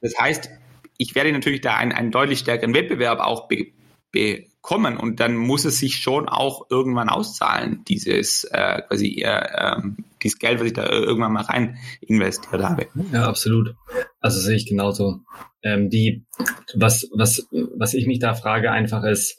Das 0.00 0.18
heißt, 0.18 0.50
ich 0.98 1.14
werde 1.14 1.30
natürlich 1.30 1.60
da 1.60 1.76
einen, 1.76 1.92
einen 1.92 2.10
deutlich 2.10 2.40
stärkeren 2.40 2.74
Wettbewerb 2.74 3.20
auch 3.20 3.46
be 3.46 3.68
bekommen 4.62 4.96
und 4.96 5.20
dann 5.20 5.36
muss 5.36 5.64
es 5.64 5.78
sich 5.78 5.96
schon 5.96 6.28
auch 6.28 6.66
irgendwann 6.70 7.08
auszahlen, 7.08 7.82
dieses 7.88 8.44
äh, 8.44 8.82
quasi 8.82 9.22
äh, 9.22 9.28
äh, 9.28 9.80
dieses 10.22 10.38
Geld, 10.38 10.60
was 10.60 10.66
ich 10.66 10.72
da 10.74 10.86
irgendwann 10.86 11.32
mal 11.32 11.44
rein 11.44 11.78
investiert 12.00 12.62
habe. 12.62 12.86
Ja, 13.12 13.26
absolut. 13.26 13.74
Also 14.20 14.38
sehe 14.40 14.56
ich 14.56 14.66
genauso. 14.66 15.20
Ähm, 15.62 15.88
die, 15.88 16.24
was, 16.74 17.08
was, 17.14 17.48
was 17.76 17.94
ich 17.94 18.06
mich 18.06 18.18
da 18.18 18.34
frage 18.34 18.70
einfach 18.70 19.02
ist, 19.04 19.38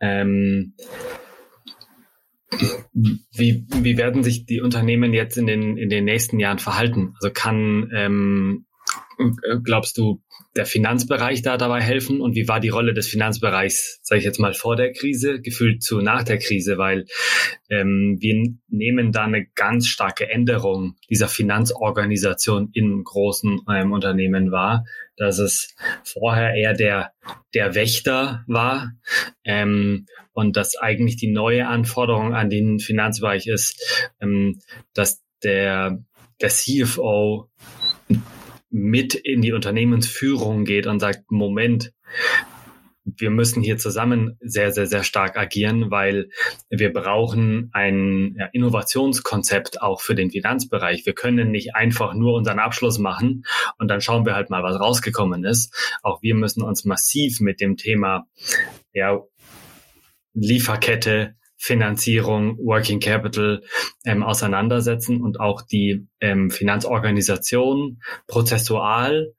ähm, 0.00 0.74
wie, 2.92 3.66
wie 3.68 3.98
werden 3.98 4.22
sich 4.22 4.46
die 4.46 4.60
Unternehmen 4.62 5.12
jetzt 5.12 5.36
in 5.36 5.46
den, 5.46 5.76
in 5.76 5.90
den 5.90 6.04
nächsten 6.04 6.40
Jahren 6.40 6.58
verhalten? 6.58 7.14
Also 7.20 7.32
kann, 7.32 7.90
ähm, 7.94 8.66
glaubst 9.62 9.98
du, 9.98 10.22
der 10.56 10.66
Finanzbereich 10.66 11.42
da 11.42 11.56
dabei 11.56 11.80
helfen? 11.80 12.20
Und 12.20 12.34
wie 12.34 12.48
war 12.48 12.60
die 12.60 12.68
Rolle 12.68 12.94
des 12.94 13.08
Finanzbereichs, 13.08 14.00
sage 14.02 14.20
ich 14.20 14.24
jetzt 14.24 14.38
mal, 14.38 14.54
vor 14.54 14.76
der 14.76 14.92
Krise, 14.92 15.40
gefühlt 15.40 15.82
zu 15.82 16.00
nach 16.00 16.22
der 16.22 16.38
Krise, 16.38 16.78
weil 16.78 17.06
ähm, 17.68 18.16
wir 18.20 18.54
nehmen 18.68 19.12
da 19.12 19.24
eine 19.24 19.46
ganz 19.54 19.86
starke 19.86 20.28
Änderung 20.28 20.96
dieser 21.10 21.28
Finanzorganisation 21.28 22.70
in 22.72 23.04
großen 23.04 23.60
ähm, 23.70 23.92
Unternehmen 23.92 24.50
wahr, 24.50 24.84
dass 25.16 25.38
es 25.38 25.74
vorher 26.04 26.54
eher 26.54 26.74
der, 26.74 27.12
der 27.54 27.74
Wächter 27.74 28.44
war 28.46 28.92
ähm, 29.44 30.06
und 30.32 30.56
dass 30.56 30.76
eigentlich 30.76 31.16
die 31.16 31.32
neue 31.32 31.66
Anforderung 31.66 32.34
an 32.34 32.50
den 32.50 32.78
Finanzbereich 32.78 33.46
ist, 33.46 34.12
ähm, 34.20 34.60
dass 34.94 35.22
der, 35.42 36.02
der 36.40 36.48
CFO 36.48 37.48
mit 38.70 39.14
in 39.14 39.42
die 39.42 39.52
Unternehmensführung 39.52 40.64
geht 40.64 40.86
und 40.86 41.00
sagt, 41.00 41.30
Moment, 41.30 41.92
wir 43.06 43.30
müssen 43.30 43.62
hier 43.62 43.78
zusammen 43.78 44.36
sehr, 44.40 44.72
sehr, 44.72 44.86
sehr 44.86 45.04
stark 45.04 45.36
agieren, 45.36 45.90
weil 45.90 46.28
wir 46.68 46.92
brauchen 46.92 47.70
ein 47.72 48.36
Innovationskonzept 48.52 49.80
auch 49.80 50.00
für 50.00 50.16
den 50.16 50.30
Finanzbereich. 50.30 51.06
Wir 51.06 51.14
können 51.14 51.52
nicht 51.52 51.76
einfach 51.76 52.14
nur 52.14 52.34
unseren 52.34 52.58
Abschluss 52.58 52.98
machen 52.98 53.44
und 53.78 53.88
dann 53.88 54.00
schauen 54.00 54.26
wir 54.26 54.34
halt 54.34 54.50
mal, 54.50 54.64
was 54.64 54.80
rausgekommen 54.80 55.44
ist. 55.44 55.72
Auch 56.02 56.20
wir 56.22 56.34
müssen 56.34 56.62
uns 56.62 56.84
massiv 56.84 57.40
mit 57.40 57.60
dem 57.60 57.76
Thema 57.76 58.26
ja, 58.92 59.20
Lieferkette, 60.34 61.36
Finanzierung, 61.56 62.58
Working 62.58 63.00
Capital 63.00 63.62
ähm, 64.04 64.22
auseinandersetzen 64.22 65.20
und 65.22 65.40
auch 65.40 65.62
die 65.62 66.06
ähm, 66.20 66.50
Finanzorganisation 66.50 68.00
prozessual 68.26 69.32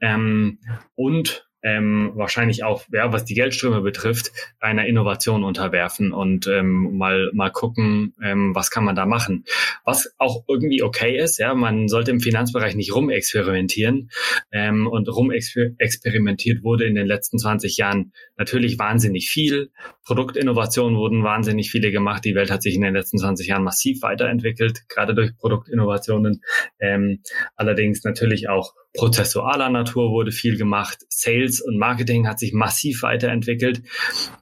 ähm, 0.00 0.58
und 0.94 1.46
ähm, 1.62 2.12
wahrscheinlich 2.14 2.64
auch, 2.64 2.84
ja, 2.92 3.12
was 3.12 3.24
die 3.24 3.34
Geldströme 3.34 3.80
betrifft, 3.82 4.32
einer 4.58 4.86
Innovation 4.86 5.44
unterwerfen 5.44 6.12
und 6.12 6.46
ähm, 6.48 6.96
mal 6.98 7.30
mal 7.34 7.50
gucken, 7.50 8.14
ähm, 8.22 8.54
was 8.54 8.70
kann 8.70 8.84
man 8.84 8.96
da 8.96 9.06
machen. 9.06 9.44
Was 9.84 10.12
auch 10.18 10.44
irgendwie 10.48 10.82
okay 10.82 11.16
ist, 11.16 11.38
ja, 11.38 11.54
man 11.54 11.88
sollte 11.88 12.10
im 12.10 12.20
Finanzbereich 12.20 12.74
nicht 12.74 12.94
rumexperimentieren 12.94 14.10
ähm, 14.50 14.88
und 14.88 15.08
rumexperimentiert 15.08 16.64
wurde 16.64 16.84
in 16.84 16.96
den 16.96 17.06
letzten 17.06 17.38
20 17.38 17.76
Jahren 17.76 18.12
natürlich 18.36 18.78
wahnsinnig 18.78 19.30
viel. 19.30 19.70
Produktinnovationen 20.04 20.98
wurden 20.98 21.22
wahnsinnig 21.22 21.70
viele 21.70 21.92
gemacht. 21.92 22.24
Die 22.24 22.34
Welt 22.34 22.50
hat 22.50 22.62
sich 22.62 22.74
in 22.74 22.82
den 22.82 22.94
letzten 22.94 23.18
20 23.18 23.46
Jahren 23.46 23.62
massiv 23.62 24.02
weiterentwickelt, 24.02 24.88
gerade 24.88 25.14
durch 25.14 25.36
Produktinnovationen. 25.36 26.42
Ähm, 26.80 27.20
allerdings 27.56 28.02
natürlich 28.02 28.48
auch 28.48 28.74
prozessualer 28.94 29.70
Natur 29.70 30.10
wurde 30.10 30.32
viel 30.32 30.56
gemacht. 30.56 30.98
Sales 31.08 31.60
und 31.60 31.78
Marketing 31.78 32.26
hat 32.26 32.38
sich 32.38 32.52
massiv 32.52 33.02
weiterentwickelt. 33.02 33.82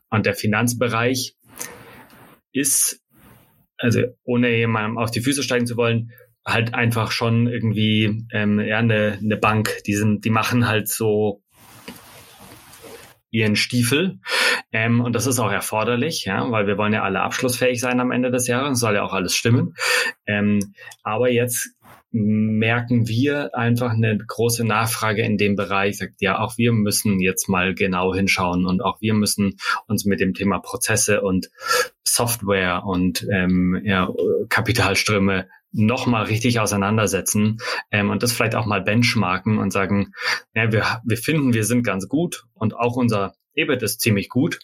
Und 0.09 0.27
der 0.27 0.35
Finanzbereich 0.35 1.37
ist, 2.53 3.03
also 3.77 4.03
ohne 4.25 4.51
jemandem 4.57 4.99
auf 4.99 5.11
die 5.11 5.21
Füße 5.21 5.43
steigen 5.43 5.67
zu 5.67 5.77
wollen, 5.77 6.11
halt 6.45 6.75
einfach 6.75 7.13
schon 7.13 7.47
irgendwie 7.47 8.25
ähm, 8.33 8.61
ja, 8.61 8.79
eine, 8.79 9.19
eine 9.23 9.37
Bank. 9.37 9.83
Die, 9.87 9.95
sind, 9.95 10.25
die 10.25 10.31
machen 10.31 10.67
halt 10.67 10.89
so 10.89 11.43
ihren 13.31 13.57
Stiefel. 13.57 14.19
Ähm, 14.73 15.01
und 15.01 15.15
das 15.15 15.27
ist 15.27 15.39
auch 15.39 15.51
erforderlich, 15.51 16.25
ja, 16.25 16.51
weil 16.51 16.67
wir 16.67 16.79
wollen 16.79 16.93
ja 16.93 17.03
alle 17.03 17.21
abschlussfähig 17.21 17.81
sein 17.81 18.01
am 18.01 18.13
Ende 18.13 18.31
des 18.31 18.47
Jahres, 18.47 18.79
soll 18.79 18.95
ja 18.95 19.03
auch 19.03 19.13
alles 19.13 19.35
stimmen. 19.35 19.75
Ähm, 20.27 20.75
aber 21.03 21.31
jetzt 21.31 21.71
merken 22.13 23.07
wir 23.07 23.55
einfach 23.55 23.93
eine 23.93 24.19
große 24.19 24.65
Nachfrage 24.65 25.23
in 25.23 25.39
dem 25.39 25.55
Bereich. 25.55 25.99
Sagt, 25.99 26.21
ja, 26.21 26.41
auch 26.41 26.59
wir 26.59 26.73
müssen 26.73 27.21
jetzt 27.21 27.49
mal 27.49 27.75
genau 27.75 28.13
hinschauen 28.15 28.67
und 28.67 28.83
auch 28.83 29.01
wir 29.01 29.15
müssen 29.15 29.57
uns 29.87 30.05
mit 30.05 30.21
dem 30.21 30.35
Thema 30.35 30.59
Prozesse 30.59 31.21
und 31.21 31.51
Software 32.03 32.83
und 32.85 33.27
ähm, 33.31 33.81
ja, 33.85 34.09
Kapitalströme 34.49 35.47
nochmal 35.73 36.25
richtig 36.25 36.61
auseinandersetzen 36.61 37.59
ähm, 37.91 38.11
und 38.11 38.23
das 38.23 38.33
vielleicht 38.33 38.55
auch 38.55 38.67
mal 38.67 38.83
benchmarken 38.83 39.59
und 39.59 39.73
sagen, 39.73 40.13
ja, 40.55 40.73
wir, 40.73 41.01
wir 41.05 41.17
finden, 41.17 41.55
wir 41.55 41.65
sind 41.65 41.83
ganz 41.83 42.09
gut 42.09 42.45
und 42.55 42.77
auch 42.77 42.97
unser 42.97 43.35
EBIT 43.55 43.83
ist 43.83 44.01
ziemlich 44.01 44.29
gut. 44.29 44.61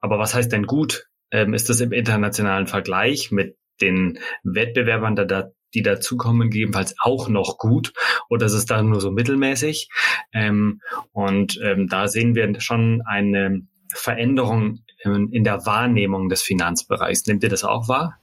Aber 0.00 0.18
was 0.18 0.34
heißt 0.34 0.52
denn 0.52 0.66
gut? 0.66 1.08
Ähm, 1.30 1.54
ist 1.54 1.70
das 1.70 1.80
im 1.80 1.92
internationalen 1.92 2.66
Vergleich 2.66 3.30
mit 3.30 3.56
den 3.80 4.18
Wettbewerbern, 4.42 5.16
da, 5.16 5.50
die 5.74 5.82
dazukommen, 5.82 6.50
gegebenenfalls 6.50 6.94
auch 7.02 7.28
noch 7.28 7.58
gut 7.58 7.92
oder 8.28 8.46
ist 8.46 8.52
es 8.52 8.66
da 8.66 8.82
nur 8.82 9.00
so 9.00 9.10
mittelmäßig? 9.10 9.88
Ähm, 10.32 10.80
und 11.12 11.58
ähm, 11.62 11.88
da 11.88 12.08
sehen 12.08 12.34
wir 12.34 12.60
schon 12.60 13.02
eine 13.06 13.66
Veränderung 13.92 14.80
in, 15.00 15.30
in 15.32 15.44
der 15.44 15.66
Wahrnehmung 15.66 16.28
des 16.28 16.42
Finanzbereichs. 16.42 17.26
Nehmt 17.26 17.42
ihr 17.42 17.48
das 17.48 17.64
auch 17.64 17.88
wahr? 17.88 18.18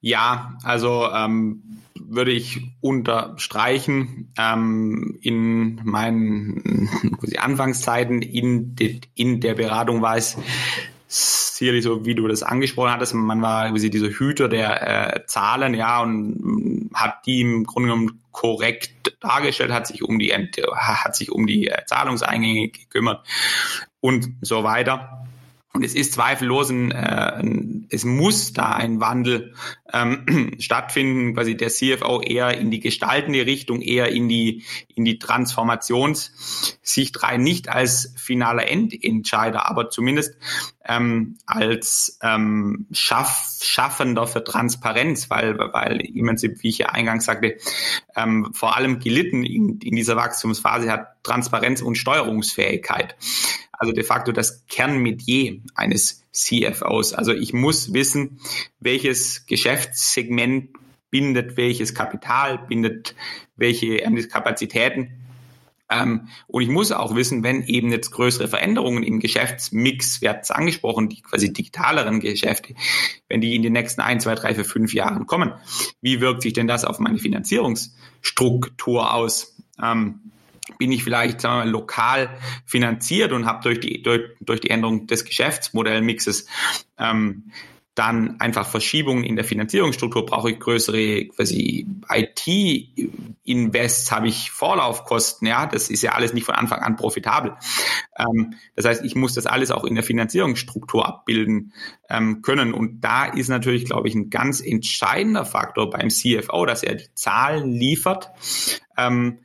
Ja, 0.00 0.58
also 0.62 1.08
ähm, 1.12 1.80
würde 1.94 2.32
ich 2.32 2.60
unterstreichen. 2.80 4.32
Ähm, 4.38 5.18
in 5.22 5.80
meinen 5.84 6.88
Anfangszeiten 7.38 8.22
in, 8.22 8.76
de, 8.76 9.00
in 9.14 9.40
der 9.40 9.54
Beratung 9.54 10.02
war 10.02 10.16
es 10.16 10.36
sicherlich 11.06 11.84
so, 11.84 12.04
wie 12.04 12.14
du 12.14 12.26
das 12.26 12.42
angesprochen 12.42 12.90
hattest, 12.90 13.14
man 13.14 13.40
war 13.40 13.70
quasi 13.70 13.90
dieser 13.90 14.08
Hüter 14.08 14.48
der 14.48 15.16
äh, 15.16 15.26
Zahlen, 15.26 15.74
ja, 15.74 16.02
und 16.02 16.90
hat 16.92 17.26
die 17.26 17.40
im 17.40 17.64
Grunde 17.64 17.90
genommen 17.90 18.20
korrekt 18.32 19.16
dargestellt, 19.20 19.72
hat 19.72 19.86
sich 19.86 20.02
um 20.02 20.18
die 20.18 20.32
hat 20.32 21.14
sich 21.14 21.30
um 21.30 21.46
die 21.46 21.68
äh, 21.68 21.84
Zahlungseingänge 21.86 22.68
gekümmert 22.68 23.24
und 24.00 24.28
so 24.40 24.64
weiter. 24.64 25.26
Und 25.76 25.84
es 25.84 25.96
ist 25.96 26.12
zweifellos 26.12 26.70
ein, 26.70 26.92
äh, 26.92 27.42
es 27.90 28.04
muss 28.04 28.52
da 28.52 28.74
ein 28.74 29.00
Wandel 29.00 29.54
ähm, 29.92 30.54
stattfinden, 30.60 31.34
quasi 31.34 31.56
der 31.56 31.68
CFO 31.68 32.20
eher 32.20 32.56
in 32.56 32.70
die 32.70 32.78
gestaltende 32.78 33.44
Richtung, 33.44 33.80
eher 33.80 34.10
in 34.10 34.28
die, 34.28 34.62
in 34.94 35.04
die 35.04 35.18
Transformationssicht 35.18 37.20
rein, 37.24 37.42
nicht 37.42 37.68
als 37.68 38.14
finaler 38.16 38.68
Endentscheider, 38.68 39.68
aber 39.68 39.90
zumindest 39.90 40.36
ähm, 40.84 41.38
als 41.44 42.20
ähm, 42.22 42.86
Schaff, 42.92 43.58
Schaffender 43.60 44.28
für 44.28 44.44
Transparenz, 44.44 45.28
weil, 45.28 45.58
weil 45.58 46.02
im 46.02 46.26
wie 46.26 46.68
ich 46.68 46.78
ja 46.78 46.90
eingangs 46.90 47.24
sagte, 47.24 47.56
ähm, 48.14 48.50
vor 48.52 48.76
allem 48.76 49.00
gelitten 49.00 49.42
in, 49.42 49.80
in 49.80 49.96
dieser 49.96 50.14
Wachstumsphase 50.14 50.92
hat 50.92 51.20
Transparenz 51.24 51.82
und 51.82 51.96
Steuerungsfähigkeit. 51.96 53.16
Also 53.78 53.92
de 53.92 54.04
facto 54.04 54.32
das 54.32 54.66
Kernmetier 54.66 55.60
eines 55.74 56.24
CFOs. 56.32 57.12
Also 57.12 57.32
ich 57.32 57.52
muss 57.52 57.92
wissen, 57.92 58.40
welches 58.80 59.46
Geschäftssegment 59.46 60.70
bindet 61.10 61.56
welches 61.56 61.94
Kapital, 61.94 62.58
bindet 62.66 63.14
welche 63.54 63.98
Kapazitäten 64.28 65.20
Ähm, 65.90 66.28
und 66.46 66.62
ich 66.62 66.68
muss 66.68 66.92
auch 66.92 67.14
wissen, 67.14 67.42
wenn 67.42 67.62
eben 67.62 67.90
jetzt 67.90 68.10
größere 68.10 68.48
Veränderungen 68.48 69.04
im 69.04 69.20
Geschäftsmix, 69.20 70.22
wir 70.22 70.30
hatten 70.30 70.40
es 70.42 70.50
angesprochen, 70.50 71.08
die 71.08 71.20
quasi 71.20 71.52
digitaleren 71.52 72.20
Geschäfte, 72.20 72.74
wenn 73.28 73.40
die 73.40 73.54
in 73.54 73.62
den 73.62 73.74
nächsten 73.74 74.00
ein, 74.00 74.18
zwei, 74.18 74.34
drei, 74.34 74.54
vier, 74.54 74.64
fünf 74.64 74.94
Jahren 74.94 75.26
kommen, 75.26 75.52
wie 76.00 76.20
wirkt 76.20 76.42
sich 76.42 76.54
denn 76.54 76.66
das 76.66 76.84
auf 76.84 76.98
meine 76.98 77.18
Finanzierungsstruktur 77.18 79.12
aus? 79.12 79.54
Ähm, 79.80 80.32
bin 80.78 80.92
ich 80.92 81.04
vielleicht 81.04 81.40
sagen 81.40 81.56
wir 81.56 81.64
mal, 81.64 81.70
lokal 81.70 82.38
finanziert 82.64 83.32
und 83.32 83.46
habe 83.46 83.62
durch 83.62 83.80
die, 83.80 84.02
durch, 84.02 84.22
durch 84.40 84.60
die 84.60 84.70
Änderung 84.70 85.06
des 85.06 85.24
Geschäftsmodellmixes 85.24 86.46
ähm, 86.98 87.50
dann 87.94 88.40
einfach 88.40 88.66
Verschiebungen 88.66 89.22
in 89.22 89.36
der 89.36 89.44
Finanzierungsstruktur, 89.44 90.26
brauche 90.26 90.50
ich 90.50 90.58
größere 90.58 91.26
quasi 91.26 91.86
IT-Invests, 92.10 94.10
habe 94.10 94.26
ich 94.26 94.50
Vorlaufkosten, 94.50 95.46
ja, 95.46 95.66
das 95.66 95.90
ist 95.90 96.02
ja 96.02 96.12
alles 96.12 96.32
nicht 96.32 96.44
von 96.44 96.56
Anfang 96.56 96.80
an 96.80 96.96
profitabel. 96.96 97.54
Ähm, 98.18 98.54
das 98.74 98.84
heißt, 98.84 99.04
ich 99.04 99.14
muss 99.14 99.34
das 99.34 99.46
alles 99.46 99.70
auch 99.70 99.84
in 99.84 99.94
der 99.94 100.02
Finanzierungsstruktur 100.02 101.06
abbilden 101.06 101.72
ähm, 102.08 102.42
können. 102.42 102.74
Und 102.74 103.00
da 103.00 103.26
ist 103.26 103.48
natürlich, 103.48 103.84
glaube 103.84 104.08
ich, 104.08 104.16
ein 104.16 104.28
ganz 104.28 104.60
entscheidender 104.60 105.44
Faktor 105.44 105.90
beim 105.90 106.10
CFO, 106.10 106.66
dass 106.66 106.82
er 106.82 106.96
die 106.96 107.14
Zahlen 107.14 107.70
liefert. 107.70 108.30
Ähm, 108.98 109.38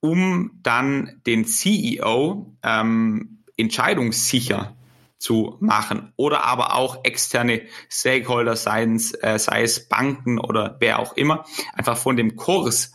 um 0.00 0.58
dann 0.62 1.20
den 1.26 1.44
CEO 1.44 2.56
ähm, 2.62 3.44
entscheidungssicher 3.56 4.76
zu 5.18 5.58
machen 5.60 6.12
oder 6.16 6.44
aber 6.44 6.74
auch 6.74 7.04
externe 7.04 7.62
Stakeholder, 7.90 8.56
seien 8.56 8.96
es, 8.96 9.12
äh, 9.12 9.38
sei 9.38 9.62
es 9.62 9.88
Banken 9.88 10.38
oder 10.38 10.76
wer 10.80 10.98
auch 10.98 11.14
immer, 11.14 11.44
einfach 11.74 11.98
von 11.98 12.16
dem 12.16 12.36
Kurs, 12.36 12.92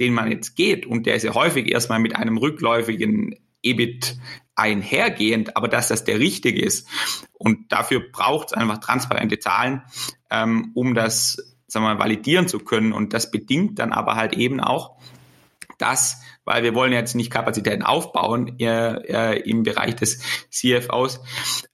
den 0.00 0.12
man 0.12 0.32
jetzt 0.32 0.56
geht 0.56 0.84
und 0.84 1.06
der 1.06 1.14
ist 1.14 1.22
ja 1.22 1.34
häufig 1.34 1.70
erstmal 1.70 2.00
mit 2.00 2.16
einem 2.16 2.38
rückläufigen 2.38 3.36
EBIT 3.62 4.18
einhergehend, 4.56 5.56
aber 5.56 5.68
dass 5.68 5.88
das 5.88 6.04
der 6.04 6.18
richtige 6.18 6.60
ist. 6.60 6.88
Und 7.34 7.72
dafür 7.72 8.00
braucht 8.00 8.48
es 8.48 8.52
einfach 8.52 8.78
transparente 8.78 9.38
Zahlen, 9.38 9.82
ähm, 10.30 10.72
um 10.74 10.94
das 10.94 11.50
sagen 11.70 11.84
wir 11.84 11.94
mal, 11.94 12.00
validieren 12.00 12.48
zu 12.48 12.58
können. 12.58 12.92
Und 12.92 13.14
das 13.14 13.30
bedingt 13.30 13.78
dann 13.78 13.92
aber 13.92 14.16
halt 14.16 14.34
eben 14.34 14.60
auch, 14.60 14.96
dass 15.78 16.20
weil 16.50 16.64
wir 16.64 16.74
wollen 16.74 16.92
jetzt 16.92 17.14
nicht 17.14 17.30
Kapazitäten 17.30 17.82
aufbauen 17.82 18.58
äh, 18.58 19.34
äh, 19.34 19.40
im 19.48 19.62
Bereich 19.62 19.94
des 19.94 20.20
CFOs, 20.50 21.20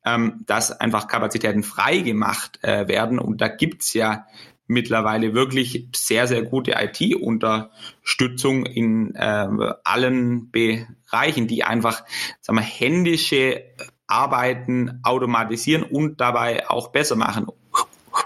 ähm, 0.04 0.42
dass 0.46 0.70
einfach 0.70 1.08
Kapazitäten 1.08 1.62
frei 1.62 1.98
gemacht 1.98 2.58
äh, 2.62 2.86
werden. 2.86 3.18
Und 3.18 3.40
da 3.40 3.48
gibt's 3.48 3.94
ja 3.94 4.26
mittlerweile 4.66 5.32
wirklich 5.32 5.88
sehr, 5.94 6.26
sehr 6.26 6.42
gute 6.42 6.72
IT-Unterstützung 6.72 8.66
in 8.66 9.14
äh, 9.14 9.48
allen 9.84 10.50
Bereichen, 10.50 11.46
die 11.46 11.64
einfach 11.64 12.04
sagen 12.42 12.58
wir, 12.58 12.64
händische 12.64 13.62
Arbeiten 14.06 15.00
automatisieren 15.02 15.84
und 15.84 16.20
dabei 16.20 16.68
auch 16.68 16.88
besser 16.88 17.16
machen. 17.16 17.46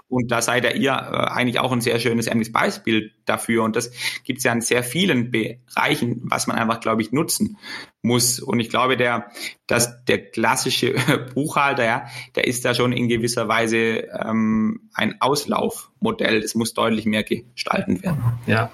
Und 0.09 0.31
da 0.31 0.43
seid 0.43 0.65
ihr 0.77 0.91
äh, 0.91 0.95
eigentlich 0.95 1.59
auch 1.61 1.73
ein 1.73 1.81
sehr 1.81 1.99
schönes 1.99 2.29
Beispiel 2.53 3.13
dafür. 3.25 3.65
Und 3.65 3.77
das 3.77 3.91
gibt 4.25 4.39
es 4.39 4.45
ja 4.45 4.53
in 4.53 4.61
sehr 4.61 4.83
vielen 4.83 5.31
Bereichen, 5.31 6.23
was 6.25 6.47
man 6.47 6.57
einfach, 6.57 6.81
glaube 6.81 7.03
ich, 7.03 7.13
nutzen 7.13 7.57
muss. 8.03 8.41
Und 8.41 8.61
ich 8.61 8.71
glaube, 8.71 8.97
der, 8.97 9.31
dass 9.67 10.05
der 10.05 10.31
klassische 10.31 10.95
Buchhalter, 11.35 11.85
ja, 11.85 12.07
der 12.35 12.47
ist 12.47 12.65
da 12.65 12.75
schon 12.75 12.93
in 12.93 13.09
gewisser 13.09 13.49
Weise 13.49 14.09
ähm, 14.25 14.91
ein 14.95 15.21
Auslaufmodell. 15.21 16.41
Das 16.41 16.55
muss 16.55 16.75
deutlich 16.75 17.07
mehr 17.07 17.25
gestalten 17.25 18.03
werden. 18.03 18.23
Ja, 18.47 18.71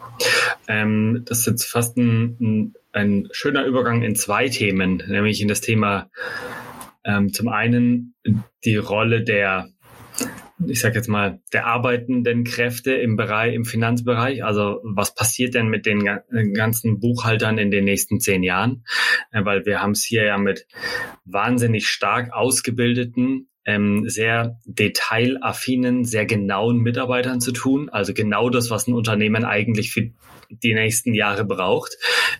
ähm, 0.68 1.22
das 1.26 1.40
ist 1.40 1.46
jetzt 1.46 1.64
fast 1.64 1.96
ein, 1.96 2.37
ein, 2.40 2.74
ein 2.92 3.29
schöner 3.33 3.64
Übergang 3.64 4.02
in 4.02 4.16
zwei 4.16 4.48
Themen, 4.48 5.02
nämlich 5.07 5.40
in 5.40 5.48
das 5.48 5.61
Thema 5.61 6.09
ähm, 7.05 7.33
zum 7.33 7.48
einen 7.48 8.14
die 8.64 8.76
Rolle 8.76 9.22
der 9.22 9.68
ich 10.64 10.81
sage 10.81 10.95
jetzt 10.95 11.09
mal, 11.09 11.40
der 11.53 11.66
arbeitenden 11.66 12.45
Kräfte 12.45 12.95
im 12.95 13.16
Bereich, 13.16 13.55
im 13.55 13.64
Finanzbereich. 13.64 14.45
Also 14.45 14.81
was 14.85 15.14
passiert 15.14 15.55
denn 15.55 15.69
mit 15.69 15.87
den 15.87 16.05
ganzen 16.55 16.99
Buchhaltern 16.99 17.59
in 17.59 17.71
den 17.71 17.85
nächsten 17.85 18.21
zehn 18.21 18.42
Jahren? 18.42 18.85
Äh, 19.33 19.45
weil 19.45 19.66
wir 19.66 19.83
haben 19.83 19.92
es 19.92 20.05
hier 20.05 20.25
ja 20.25 20.38
mit 20.38 20.66
wahnsinnig 21.25 21.88
stark 21.88 22.33
ausgebildeten, 22.33 23.49
ähm, 23.66 24.09
sehr 24.09 24.59
detailaffinen, 24.64 26.05
sehr 26.05 26.25
genauen 26.25 26.79
Mitarbeitern 26.79 27.40
zu 27.40 27.53
tun. 27.53 27.88
Also 27.90 28.14
genau 28.14 28.49
das, 28.49 28.71
was 28.71 28.87
ein 28.87 28.95
Unternehmen 28.95 29.45
eigentlich 29.45 29.92
für 29.92 30.11
die 30.51 30.75
nächsten 30.75 31.14
Jahre 31.14 31.45
braucht. 31.45 31.97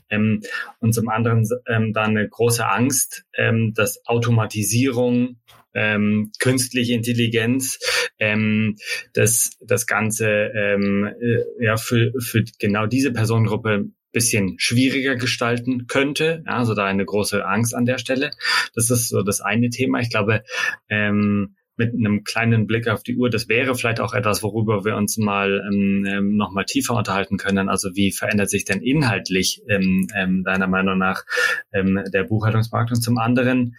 Ähm, 0.09 0.42
und 0.79 0.94
zum 0.94 1.09
anderen 1.09 1.46
ähm, 1.68 1.92
dann 1.92 2.11
eine 2.11 2.29
große 2.29 2.66
Angst, 2.66 3.24
ähm, 3.37 3.74
dass 3.74 4.07
Automatisierung 4.07 5.40
ähm, 5.76 6.32
künstliche 6.40 6.94
Intelligenz, 6.94 7.78
ähm, 8.18 8.76
das, 9.12 9.50
das 9.60 9.86
Ganze 9.86 10.28
ähm, 10.28 11.12
äh, 11.20 11.64
ja, 11.64 11.76
für, 11.76 12.12
für 12.18 12.44
genau 12.58 12.86
diese 12.86 13.12
Personengruppe 13.12 13.90
bisschen 14.12 14.54
schwieriger 14.58 15.14
gestalten 15.14 15.88
könnte. 15.88 16.42
Ja, 16.46 16.56
also 16.56 16.74
da 16.74 16.86
eine 16.86 17.04
große 17.04 17.44
Angst 17.44 17.74
an 17.74 17.84
der 17.84 17.98
Stelle. 17.98 18.30
Das 18.74 18.90
ist 18.90 19.10
so 19.10 19.22
das 19.22 19.42
eine 19.42 19.68
Thema. 19.68 20.00
Ich 20.00 20.08
glaube, 20.08 20.42
ähm, 20.88 21.54
mit 21.76 21.92
einem 21.94 22.24
kleinen 22.24 22.66
Blick 22.66 22.88
auf 22.88 23.02
die 23.02 23.16
Uhr, 23.16 23.30
das 23.30 23.48
wäre 23.48 23.74
vielleicht 23.74 24.00
auch 24.00 24.14
etwas, 24.14 24.42
worüber 24.42 24.84
wir 24.84 24.96
uns 24.96 25.18
mal 25.18 25.62
ähm, 25.70 26.06
ähm, 26.08 26.36
noch 26.36 26.52
mal 26.52 26.64
tiefer 26.64 26.94
unterhalten 26.94 27.36
können. 27.36 27.68
Also 27.68 27.94
wie 27.94 28.12
verändert 28.12 28.50
sich 28.50 28.64
denn 28.64 28.80
inhaltlich 28.80 29.62
ähm, 29.68 30.06
ähm, 30.14 30.42
deiner 30.44 30.66
Meinung 30.66 30.98
nach 30.98 31.24
ähm, 31.72 32.02
der 32.12 32.24
Buchhaltungsmarkt 32.24 32.90
und 32.90 33.02
zum 33.02 33.18
anderen 33.18 33.76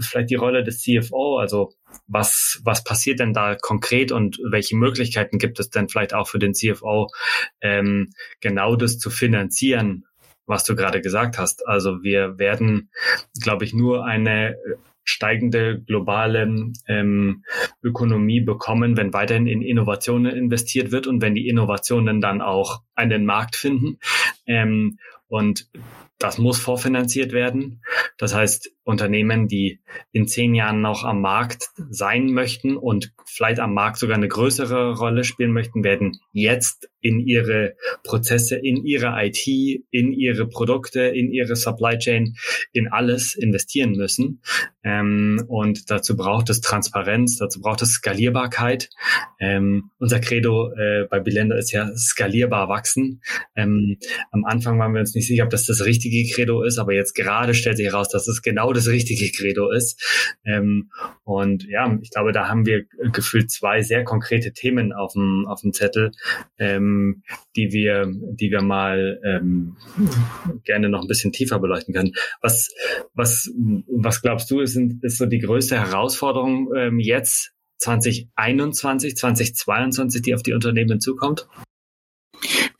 vielleicht 0.00 0.30
die 0.30 0.36
Rolle 0.36 0.62
des 0.62 0.82
CFO, 0.82 1.38
also 1.38 1.72
was, 2.06 2.60
was 2.64 2.84
passiert 2.84 3.20
denn 3.20 3.32
da 3.32 3.56
konkret 3.56 4.12
und 4.12 4.38
welche 4.50 4.76
Möglichkeiten 4.76 5.38
gibt 5.38 5.58
es 5.60 5.70
denn 5.70 5.88
vielleicht 5.88 6.14
auch 6.14 6.28
für 6.28 6.38
den 6.38 6.54
CFO, 6.54 7.08
ähm, 7.60 8.10
genau 8.40 8.76
das 8.76 8.98
zu 8.98 9.10
finanzieren, 9.10 10.04
was 10.46 10.64
du 10.64 10.76
gerade 10.76 11.00
gesagt 11.00 11.38
hast. 11.38 11.66
Also 11.66 12.02
wir 12.02 12.38
werden, 12.38 12.90
glaube 13.40 13.64
ich, 13.64 13.74
nur 13.74 14.04
eine 14.04 14.56
steigende 15.04 15.80
globale 15.80 16.72
ähm, 16.88 17.44
Ökonomie 17.82 18.40
bekommen, 18.40 18.96
wenn 18.96 19.12
weiterhin 19.12 19.46
in 19.46 19.62
Innovationen 19.62 20.36
investiert 20.36 20.92
wird 20.92 21.06
und 21.06 21.22
wenn 21.22 21.34
die 21.34 21.48
Innovationen 21.48 22.20
dann 22.20 22.40
auch 22.40 22.82
einen 22.94 23.24
Markt 23.24 23.56
finden. 23.56 23.98
Ähm, 24.46 24.98
und 25.28 25.68
das 26.18 26.38
muss 26.38 26.60
vorfinanziert 26.60 27.32
werden. 27.32 27.82
Das 28.18 28.34
heißt, 28.34 28.70
Unternehmen, 28.84 29.48
die 29.48 29.80
in 30.10 30.26
zehn 30.26 30.54
Jahren 30.54 30.80
noch 30.80 31.04
am 31.04 31.20
Markt 31.20 31.70
sein 31.90 32.32
möchten 32.32 32.76
und 32.76 33.12
vielleicht 33.24 33.60
am 33.60 33.74
Markt 33.74 33.98
sogar 33.98 34.16
eine 34.16 34.28
größere 34.28 34.96
Rolle 34.96 35.24
spielen 35.24 35.52
möchten, 35.52 35.84
werden 35.84 36.18
jetzt 36.32 36.88
in 37.00 37.20
ihre 37.20 37.74
Prozesse, 38.04 38.56
in 38.56 38.84
ihre 38.84 39.14
IT, 39.24 39.46
in 39.90 40.12
ihre 40.12 40.46
Produkte, 40.46 41.02
in 41.02 41.32
ihre 41.32 41.56
Supply 41.56 41.98
Chain, 41.98 42.36
in 42.72 42.88
alles 42.88 43.34
investieren 43.34 43.92
müssen. 43.92 44.40
Ähm, 44.84 45.44
und 45.48 45.90
dazu 45.90 46.16
braucht 46.16 46.48
es 46.50 46.60
Transparenz, 46.60 47.38
dazu 47.38 47.60
braucht 47.60 47.82
es 47.82 47.92
Skalierbarkeit. 47.94 48.88
Ähm, 49.40 49.90
unser 49.98 50.20
Credo 50.20 50.72
äh, 50.72 51.06
bei 51.10 51.20
Bilender 51.20 51.56
ist 51.56 51.72
ja 51.72 51.94
skalierbar 51.96 52.68
wachsen. 52.68 53.20
Ähm, 53.56 53.98
am 54.30 54.44
Anfang 54.44 54.78
waren 54.78 54.92
wir 54.92 55.00
uns 55.00 55.14
nicht 55.14 55.26
sicher, 55.26 55.44
ob 55.44 55.50
das 55.50 55.66
das 55.66 55.84
richtige 55.84 56.32
Credo 56.32 56.62
ist, 56.62 56.78
aber 56.78 56.94
jetzt 56.94 57.14
gerade 57.14 57.54
stellt 57.54 57.76
sich 57.76 57.86
heraus, 57.86 58.08
dass 58.08 58.28
es 58.28 58.42
genau 58.42 58.71
das 58.72 58.88
richtige 58.88 59.30
Credo 59.30 59.70
ist. 59.70 60.36
Ähm, 60.44 60.90
und 61.24 61.64
ja, 61.64 61.98
ich 62.00 62.10
glaube, 62.10 62.32
da 62.32 62.48
haben 62.48 62.66
wir 62.66 62.84
gefühlt 63.12 63.50
zwei 63.50 63.82
sehr 63.82 64.04
konkrete 64.04 64.52
Themen 64.52 64.92
auf 64.92 65.12
dem, 65.12 65.46
auf 65.48 65.60
dem 65.62 65.72
Zettel, 65.72 66.12
ähm, 66.58 67.22
die 67.56 67.72
wir, 67.72 68.06
die 68.06 68.50
wir 68.50 68.62
mal 68.62 69.20
ähm, 69.24 69.76
gerne 70.64 70.88
noch 70.88 71.02
ein 71.02 71.08
bisschen 71.08 71.32
tiefer 71.32 71.58
beleuchten 71.58 71.94
können. 71.94 72.12
Was, 72.40 72.70
was, 73.14 73.50
was 73.86 74.22
glaubst 74.22 74.50
du, 74.50 74.60
ist, 74.60 74.76
ist 74.76 75.18
so 75.18 75.26
die 75.26 75.40
größte 75.40 75.78
Herausforderung 75.78 76.72
ähm, 76.76 76.98
jetzt 76.98 77.52
2021, 77.78 79.16
2022, 79.16 80.22
die 80.22 80.34
auf 80.34 80.42
die 80.42 80.52
Unternehmen 80.52 81.00
zukommt? 81.00 81.48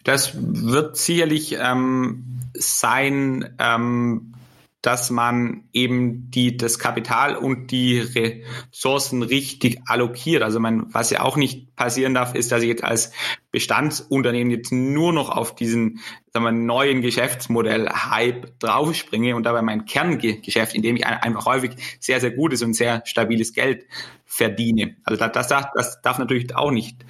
Das 0.04 0.32
wird 0.34 0.96
sicherlich 0.96 1.56
ähm, 1.60 2.40
sein, 2.54 3.54
ähm, 3.58 4.34
dass 4.82 5.10
man 5.10 5.68
eben 5.72 6.30
die, 6.32 6.56
das 6.56 6.80
Kapital 6.80 7.36
und 7.36 7.70
die 7.70 8.00
Ressourcen 8.00 9.22
richtig 9.22 9.80
allokiert. 9.86 10.42
Also 10.42 10.58
man, 10.58 10.92
was 10.92 11.10
ja 11.10 11.22
auch 11.22 11.36
nicht 11.36 11.76
passieren 11.76 12.14
darf, 12.14 12.34
ist, 12.34 12.50
dass 12.50 12.62
ich 12.62 12.68
jetzt 12.68 12.82
als 12.82 13.12
Bestandsunternehmen 13.52 14.50
jetzt 14.50 14.72
nur 14.72 15.12
noch 15.12 15.30
auf 15.30 15.54
diesen 15.54 16.00
sagen 16.32 16.44
wir, 16.44 16.52
neuen 16.52 17.00
Geschäftsmodell 17.00 17.88
Hype 17.90 18.58
draufspringe 18.58 19.36
und 19.36 19.44
dabei 19.44 19.62
mein 19.62 19.84
Kerngeschäft, 19.84 20.74
in 20.74 20.82
dem 20.82 20.96
ich 20.96 21.06
einfach 21.06 21.46
häufig 21.46 21.72
sehr, 22.00 22.20
sehr 22.20 22.32
gutes 22.32 22.62
und 22.62 22.74
sehr 22.74 23.02
stabiles 23.04 23.52
Geld 23.52 23.86
verdiene. 24.24 24.96
Also 25.04 25.24
das, 25.24 25.48
das, 25.48 25.66
das 25.74 26.02
darf 26.02 26.18
natürlich 26.18 26.56
auch 26.56 26.72
nicht 26.72 27.04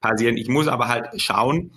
passieren. 0.00 0.36
Ich 0.36 0.48
muss 0.48 0.66
aber 0.66 0.88
halt 0.88 1.20
schauen, 1.20 1.70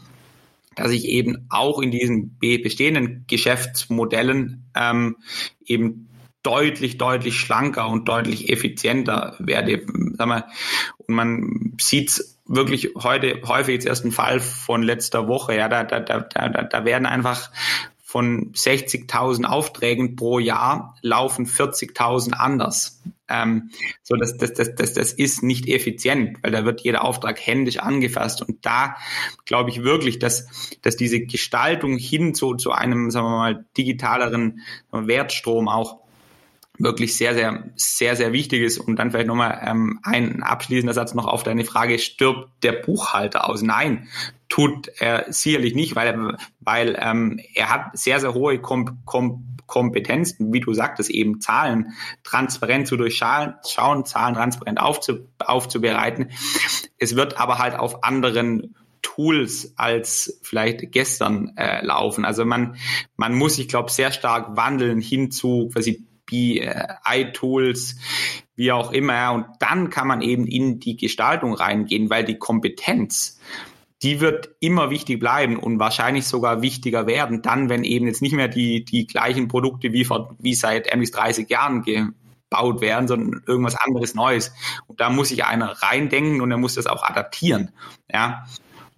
dass 0.75 0.91
ich 0.91 1.05
eben 1.05 1.47
auch 1.49 1.81
in 1.81 1.91
diesen 1.91 2.37
bestehenden 2.39 3.25
Geschäftsmodellen 3.27 4.69
ähm, 4.75 5.17
eben 5.65 6.09
deutlich, 6.43 6.97
deutlich 6.97 7.39
schlanker 7.39 7.89
und 7.89 8.07
deutlich 8.07 8.49
effizienter 8.49 9.35
werde. 9.39 9.85
Sag 10.17 10.27
mal, 10.27 10.45
und 10.97 11.15
man 11.15 11.73
sieht 11.81 12.23
wirklich 12.45 12.91
heute 12.95 13.41
häufig 13.47 13.73
jetzt 13.75 13.87
erst 13.87 14.05
ein 14.05 14.11
Fall 14.11 14.39
von 14.39 14.83
letzter 14.83 15.27
Woche. 15.27 15.55
Ja, 15.55 15.67
da, 15.67 15.83
da, 15.83 15.99
da, 15.99 16.19
da, 16.19 16.49
da 16.49 16.85
werden 16.85 17.07
einfach 17.07 17.49
von 18.03 18.53
60.000 18.53 19.45
Aufträgen 19.45 20.15
pro 20.15 20.39
Jahr 20.39 20.95
laufen 21.01 21.47
40.000 21.47 22.33
anders. 22.33 23.01
Ähm, 23.27 23.71
so 24.03 24.15
das, 24.15 24.37
das, 24.37 24.53
das, 24.53 24.75
das, 24.75 24.93
das 24.93 25.13
ist 25.13 25.43
nicht 25.43 25.67
effizient, 25.67 26.37
weil 26.41 26.51
da 26.51 26.65
wird 26.65 26.81
jeder 26.81 27.03
Auftrag 27.03 27.39
händisch 27.39 27.77
angefasst. 27.77 28.41
Und 28.41 28.65
da 28.65 28.95
glaube 29.45 29.69
ich 29.69 29.83
wirklich, 29.83 30.19
dass, 30.19 30.47
dass 30.81 30.95
diese 30.95 31.21
Gestaltung 31.21 31.97
hin 31.97 32.35
zu, 32.35 32.55
zu 32.55 32.71
einem, 32.71 33.11
sagen 33.11 33.27
wir 33.27 33.37
mal, 33.37 33.65
digitaleren 33.77 34.61
Wertstrom 34.91 35.67
auch 35.67 35.99
wirklich 36.77 37.15
sehr, 37.15 37.33
sehr, 37.33 37.69
sehr, 37.75 38.15
sehr 38.15 38.33
wichtig 38.33 38.61
ist. 38.61 38.77
Und 38.77 38.97
dann 38.97 39.11
vielleicht 39.11 39.27
nochmal 39.27 39.61
ähm, 39.65 39.99
ein 40.03 40.43
abschließender 40.43 40.93
Satz 40.93 41.13
noch 41.13 41.25
auf 41.25 41.43
deine 41.43 41.65
Frage, 41.65 41.99
stirbt 41.99 42.49
der 42.63 42.73
Buchhalter 42.73 43.49
aus? 43.49 43.61
Nein, 43.61 44.07
tut 44.49 44.89
er 44.99 45.25
sicherlich 45.31 45.75
nicht, 45.75 45.95
weil, 45.95 46.37
weil 46.59 46.97
ähm, 46.99 47.39
er 47.53 47.69
hat 47.69 47.97
sehr, 47.97 48.19
sehr 48.19 48.33
hohe 48.33 48.59
Kom 48.59 48.99
Kom 49.05 49.54
Kompetenzen, 49.65 50.53
wie 50.53 50.59
du 50.59 50.73
sagtest, 50.73 51.09
eben 51.09 51.41
Zahlen 51.41 51.93
transparent 52.23 52.87
zu 52.87 52.97
durchschauen, 52.97 53.55
Zahlen 53.63 54.35
transparent 54.35 54.79
aufzu, 54.79 55.27
aufzubereiten. 55.39 56.31
Es 56.97 57.15
wird 57.15 57.39
aber 57.39 57.59
halt 57.59 57.75
auf 57.75 58.03
anderen 58.03 58.75
Tools 59.01 59.73
als 59.77 60.39
vielleicht 60.43 60.91
gestern 60.91 61.53
äh, 61.57 61.85
laufen. 61.85 62.25
Also 62.25 62.43
man, 62.43 62.75
man 63.15 63.33
muss, 63.33 63.59
ich 63.59 63.67
glaube, 63.67 63.91
sehr 63.91 64.11
stark 64.11 64.57
wandeln 64.57 64.99
hin 64.99 65.31
zu 65.31 65.69
quasi 65.71 66.05
BI-Tools, 66.25 67.97
wie 68.55 68.71
auch 68.71 68.91
immer. 68.91 69.33
Und 69.33 69.45
dann 69.59 69.89
kann 69.89 70.07
man 70.07 70.21
eben 70.21 70.47
in 70.47 70.79
die 70.79 70.97
Gestaltung 70.97 71.53
reingehen, 71.53 72.09
weil 72.09 72.25
die 72.25 72.37
Kompetenz, 72.37 73.39
die 74.05 74.21
wird 74.21 74.51
immer 74.59 74.91
wichtig 74.91 75.19
bleiben 75.19 75.57
und 75.57 75.79
wahrscheinlich 75.79 76.27
sogar 76.27 76.61
wichtiger 76.61 77.07
werden, 77.07 77.41
dann, 77.41 77.69
wenn 77.69 77.83
eben 77.83 78.05
jetzt 78.05 78.21
nicht 78.21 78.35
mehr 78.35 78.47
die, 78.47 78.85
die 78.85 79.07
gleichen 79.07 79.47
Produkte 79.47 79.93
wie, 79.93 80.05
vor, 80.05 80.35
wie 80.37 80.53
seit 80.53 80.95
MX 80.95 81.09
30 81.09 81.49
Jahren 81.49 81.81
gebaut 81.81 82.81
werden, 82.81 83.07
sondern 83.07 83.41
irgendwas 83.47 83.75
anderes 83.75 84.13
Neues. 84.13 84.53
Und 84.85 85.01
da 85.01 85.09
muss 85.09 85.29
sich 85.29 85.43
einer 85.43 85.71
reindenken 85.81 86.39
und 86.41 86.51
er 86.51 86.57
muss 86.57 86.75
das 86.75 86.85
auch 86.85 87.01
adaptieren. 87.01 87.71
Ja. 88.07 88.45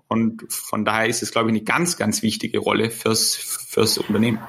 Und 0.10 0.44
von 0.52 0.84
daher 0.84 1.08
ist 1.08 1.24
es, 1.24 1.32
glaube 1.32 1.52
ich, 1.52 1.56
eine 1.56 1.64
ganz, 1.64 1.96
ganz 1.96 2.22
wichtige 2.22 2.60
Rolle 2.60 2.90
fürs, 2.90 3.36
fürs 3.78 4.00
Unternehmen. 4.00 4.40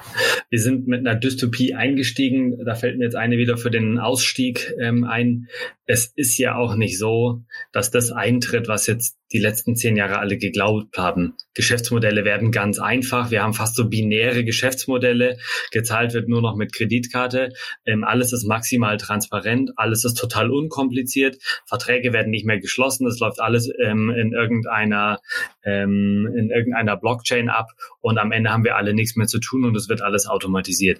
Wir 0.49 0.59
sind 0.59 0.87
mit 0.87 1.05
einer 1.05 1.15
Dystopie 1.15 1.75
eingestiegen. 1.75 2.65
Da 2.65 2.73
fällt 2.73 2.97
mir 2.97 3.05
jetzt 3.05 3.15
eine 3.15 3.37
wieder 3.37 3.57
für 3.57 3.69
den 3.69 3.99
Ausstieg 3.99 4.73
ähm, 4.81 5.03
ein. 5.03 5.47
Es 5.85 6.11
ist 6.15 6.37
ja 6.37 6.55
auch 6.55 6.75
nicht 6.75 6.97
so, 6.97 7.43
dass 7.71 7.91
das 7.91 8.11
eintritt, 8.11 8.67
was 8.67 8.87
jetzt 8.87 9.17
die 9.31 9.39
letzten 9.39 9.75
zehn 9.75 9.95
Jahre 9.95 10.17
alle 10.17 10.37
geglaubt 10.37 10.97
haben. 10.97 11.35
Geschäftsmodelle 11.53 12.25
werden 12.25 12.51
ganz 12.51 12.79
einfach. 12.79 13.29
Wir 13.29 13.43
haben 13.43 13.53
fast 13.53 13.75
so 13.75 13.87
binäre 13.87 14.43
Geschäftsmodelle. 14.43 15.37
Gezahlt 15.71 16.13
wird 16.13 16.27
nur 16.27 16.41
noch 16.41 16.55
mit 16.55 16.73
Kreditkarte. 16.73 17.49
Ähm, 17.85 18.03
alles 18.03 18.33
ist 18.33 18.45
maximal 18.45 18.97
transparent. 18.97 19.71
Alles 19.75 20.05
ist 20.05 20.15
total 20.15 20.49
unkompliziert. 20.49 21.37
Verträge 21.67 22.13
werden 22.13 22.31
nicht 22.31 22.45
mehr 22.45 22.59
geschlossen. 22.59 23.05
Das 23.05 23.19
läuft 23.19 23.39
alles 23.39 23.71
ähm, 23.79 24.09
in 24.09 24.33
irgendeiner 24.33 25.19
ähm, 25.63 26.27
in 26.35 26.49
irgendeiner 26.49 26.97
Blockchain 26.97 27.49
ab. 27.49 27.67
Und 28.01 28.17
am 28.17 28.31
Ende 28.31 28.49
haben 28.49 28.63
wir 28.63 28.75
alle 28.75 28.93
nichts 28.93 29.15
mehr 29.15 29.18
zu 29.27 29.39
tun 29.39 29.65
und 29.65 29.75
es 29.75 29.89
wird 29.89 30.01
alles 30.01 30.27
automatisiert. 30.27 30.99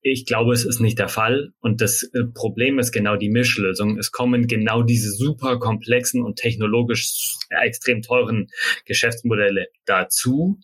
Ich 0.00 0.26
glaube, 0.26 0.52
es 0.52 0.64
ist 0.64 0.80
nicht 0.80 0.98
der 0.98 1.08
Fall. 1.08 1.52
Und 1.60 1.80
das 1.80 2.02
äh, 2.02 2.24
Problem 2.24 2.78
ist 2.78 2.92
genau 2.92 3.16
die 3.16 3.30
Mischlösung. 3.30 3.98
Es 3.98 4.12
kommen 4.12 4.46
genau 4.46 4.82
diese 4.82 5.10
super 5.10 5.58
komplexen 5.58 6.22
und 6.22 6.36
technologisch 6.36 7.38
extrem 7.50 8.02
teuren 8.02 8.48
Geschäftsmodelle 8.86 9.68
dazu. 9.84 10.58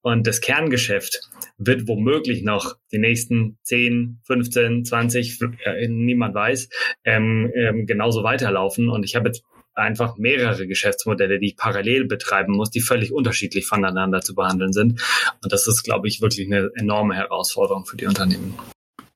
Und 0.00 0.26
das 0.26 0.40
Kerngeschäft 0.40 1.20
wird 1.58 1.88
womöglich 1.88 2.42
noch 2.42 2.76
die 2.92 2.98
nächsten 2.98 3.58
10, 3.62 4.20
15, 4.24 4.84
20, 4.84 5.40
äh, 5.64 5.88
niemand 5.88 6.34
weiß, 6.34 6.68
ähm, 7.04 7.50
ähm, 7.54 7.86
genauso 7.86 8.22
weiterlaufen. 8.22 8.88
Und 8.88 9.04
ich 9.04 9.16
habe 9.16 9.28
jetzt 9.28 9.44
einfach 9.74 10.16
mehrere 10.16 10.66
Geschäftsmodelle, 10.66 11.38
die 11.38 11.48
ich 11.48 11.56
parallel 11.56 12.06
betreiben 12.06 12.52
muss, 12.54 12.70
die 12.70 12.80
völlig 12.80 13.12
unterschiedlich 13.12 13.66
voneinander 13.66 14.20
zu 14.20 14.34
behandeln 14.34 14.72
sind. 14.72 15.02
Und 15.42 15.52
das 15.52 15.66
ist, 15.66 15.82
glaube 15.82 16.08
ich, 16.08 16.20
wirklich 16.20 16.46
eine 16.46 16.70
enorme 16.74 17.14
Herausforderung 17.14 17.86
für 17.86 17.96
die 17.96 18.06
Unternehmen. 18.06 18.54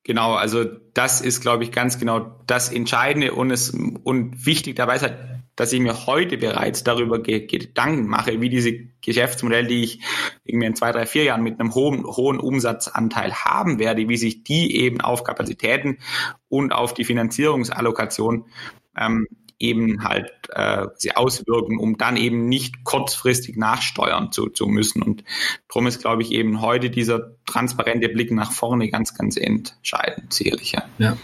Genau, 0.04 0.34
also 0.34 0.64
das 0.94 1.20
ist, 1.20 1.40
glaube 1.40 1.64
ich, 1.64 1.72
ganz 1.72 1.98
genau 1.98 2.40
das 2.46 2.70
Entscheidende 2.70 3.32
und 3.34 3.50
es 3.50 3.70
und 3.70 4.46
wichtig 4.46 4.76
dabei 4.76 4.96
ist 4.96 5.02
halt, 5.02 5.16
dass 5.56 5.72
ich 5.72 5.80
mir 5.80 6.06
heute 6.06 6.36
bereits 6.36 6.84
darüber 6.84 7.18
Gedanken 7.18 8.06
mache, 8.06 8.40
wie 8.40 8.50
diese 8.50 8.72
Geschäftsmodelle, 9.00 9.66
die 9.66 9.82
ich 9.82 10.00
irgendwie 10.44 10.66
in 10.66 10.76
zwei, 10.76 10.92
drei, 10.92 11.06
vier 11.06 11.24
Jahren 11.24 11.42
mit 11.42 11.58
einem 11.58 11.74
hohen, 11.74 12.04
hohen 12.04 12.38
Umsatzanteil 12.38 13.34
haben 13.34 13.78
werde, 13.78 14.08
wie 14.08 14.16
sich 14.16 14.44
die 14.44 14.76
eben 14.76 15.00
auf 15.00 15.24
Kapazitäten 15.24 15.98
und 16.48 16.72
auf 16.72 16.94
die 16.94 17.04
Finanzierungsallokation 17.04 18.44
ähm, 18.96 19.26
eben 19.58 20.04
halt 20.04 20.32
äh, 20.50 20.86
sie 20.96 21.16
auswirken, 21.16 21.78
um 21.78 21.96
dann 21.96 22.16
eben 22.16 22.48
nicht 22.48 22.84
kurzfristig 22.84 23.56
nachsteuern 23.56 24.32
zu, 24.32 24.48
zu 24.48 24.66
müssen. 24.66 25.02
Und 25.02 25.24
darum 25.68 25.86
ist, 25.86 26.00
glaube 26.00 26.22
ich, 26.22 26.32
eben 26.32 26.60
heute 26.60 26.90
dieser 26.90 27.36
transparente 27.46 28.09
Blick 28.09 28.30
nach 28.32 28.52
vorne 28.52 28.90
ganz, 28.90 29.14
ganz 29.14 29.37
entscheidend, 29.37 30.32
sicherlich. 30.32 30.72
Ja. 30.72 30.85
ja. 30.98 31.16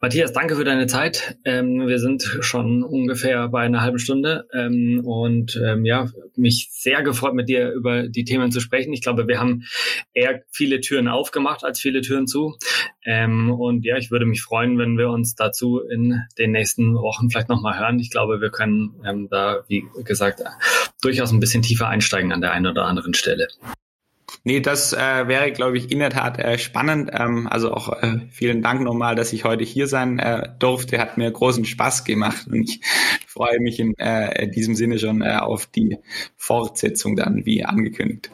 Matthias, 0.00 0.32
danke 0.32 0.56
für 0.56 0.64
deine 0.64 0.86
Zeit. 0.86 1.38
Ähm, 1.44 1.86
wir 1.86 1.98
sind 1.98 2.22
schon 2.40 2.82
ungefähr 2.82 3.48
bei 3.48 3.62
einer 3.62 3.80
halben 3.80 3.98
Stunde 3.98 4.46
ähm, 4.52 5.00
und 5.04 5.60
ähm, 5.64 5.84
ja, 5.84 6.10
mich 6.36 6.68
sehr 6.72 7.02
gefreut, 7.02 7.34
mit 7.34 7.48
dir 7.48 7.72
über 7.72 8.08
die 8.08 8.24
Themen 8.24 8.50
zu 8.50 8.60
sprechen. 8.60 8.92
Ich 8.92 9.02
glaube, 9.02 9.28
wir 9.28 9.38
haben 9.38 9.64
eher 10.12 10.42
viele 10.50 10.80
Türen 10.80 11.08
aufgemacht 11.08 11.64
als 11.64 11.80
viele 11.80 12.00
Türen 12.00 12.26
zu. 12.26 12.56
Ähm, 13.04 13.50
und 13.50 13.84
ja, 13.84 13.96
ich 13.96 14.10
würde 14.10 14.26
mich 14.26 14.42
freuen, 14.42 14.78
wenn 14.78 14.98
wir 14.98 15.10
uns 15.10 15.34
dazu 15.36 15.80
in 15.80 16.20
den 16.38 16.52
nächsten 16.52 16.94
Wochen 16.94 17.30
vielleicht 17.30 17.48
nochmal 17.48 17.78
hören. 17.78 17.98
Ich 17.98 18.10
glaube, 18.10 18.40
wir 18.40 18.50
können 18.50 19.00
ähm, 19.06 19.28
da, 19.30 19.64
wie 19.68 19.84
gesagt, 20.04 20.42
durchaus 21.00 21.32
ein 21.32 21.40
bisschen 21.40 21.62
tiefer 21.62 21.88
einsteigen 21.88 22.32
an 22.32 22.40
der 22.40 22.52
einen 22.52 22.66
oder 22.66 22.86
anderen 22.86 23.14
Stelle. 23.14 23.48
Nee, 24.42 24.60
das 24.60 24.92
äh, 24.92 25.28
wäre, 25.28 25.52
glaube 25.52 25.78
ich, 25.78 25.90
in 25.92 26.00
der 26.00 26.10
Tat 26.10 26.38
äh, 26.38 26.58
spannend. 26.58 27.10
Ähm, 27.12 27.46
also 27.46 27.72
auch 27.72 28.02
äh, 28.02 28.20
vielen 28.30 28.62
Dank 28.62 28.82
nochmal, 28.82 29.14
dass 29.14 29.32
ich 29.32 29.44
heute 29.44 29.64
hier 29.64 29.86
sein 29.86 30.18
äh, 30.18 30.48
durfte. 30.58 30.98
Hat 30.98 31.16
mir 31.16 31.30
großen 31.30 31.64
Spaß 31.64 32.04
gemacht 32.04 32.46
und 32.48 32.62
ich 32.62 32.80
freue 33.26 33.60
mich 33.60 33.78
in 33.78 33.96
äh, 33.98 34.48
diesem 34.48 34.74
Sinne 34.74 34.98
schon 34.98 35.22
äh, 35.22 35.36
auf 35.36 35.66
die 35.66 35.98
Fortsetzung 36.36 37.16
dann, 37.16 37.46
wie 37.46 37.64
angekündigt. 37.64 38.30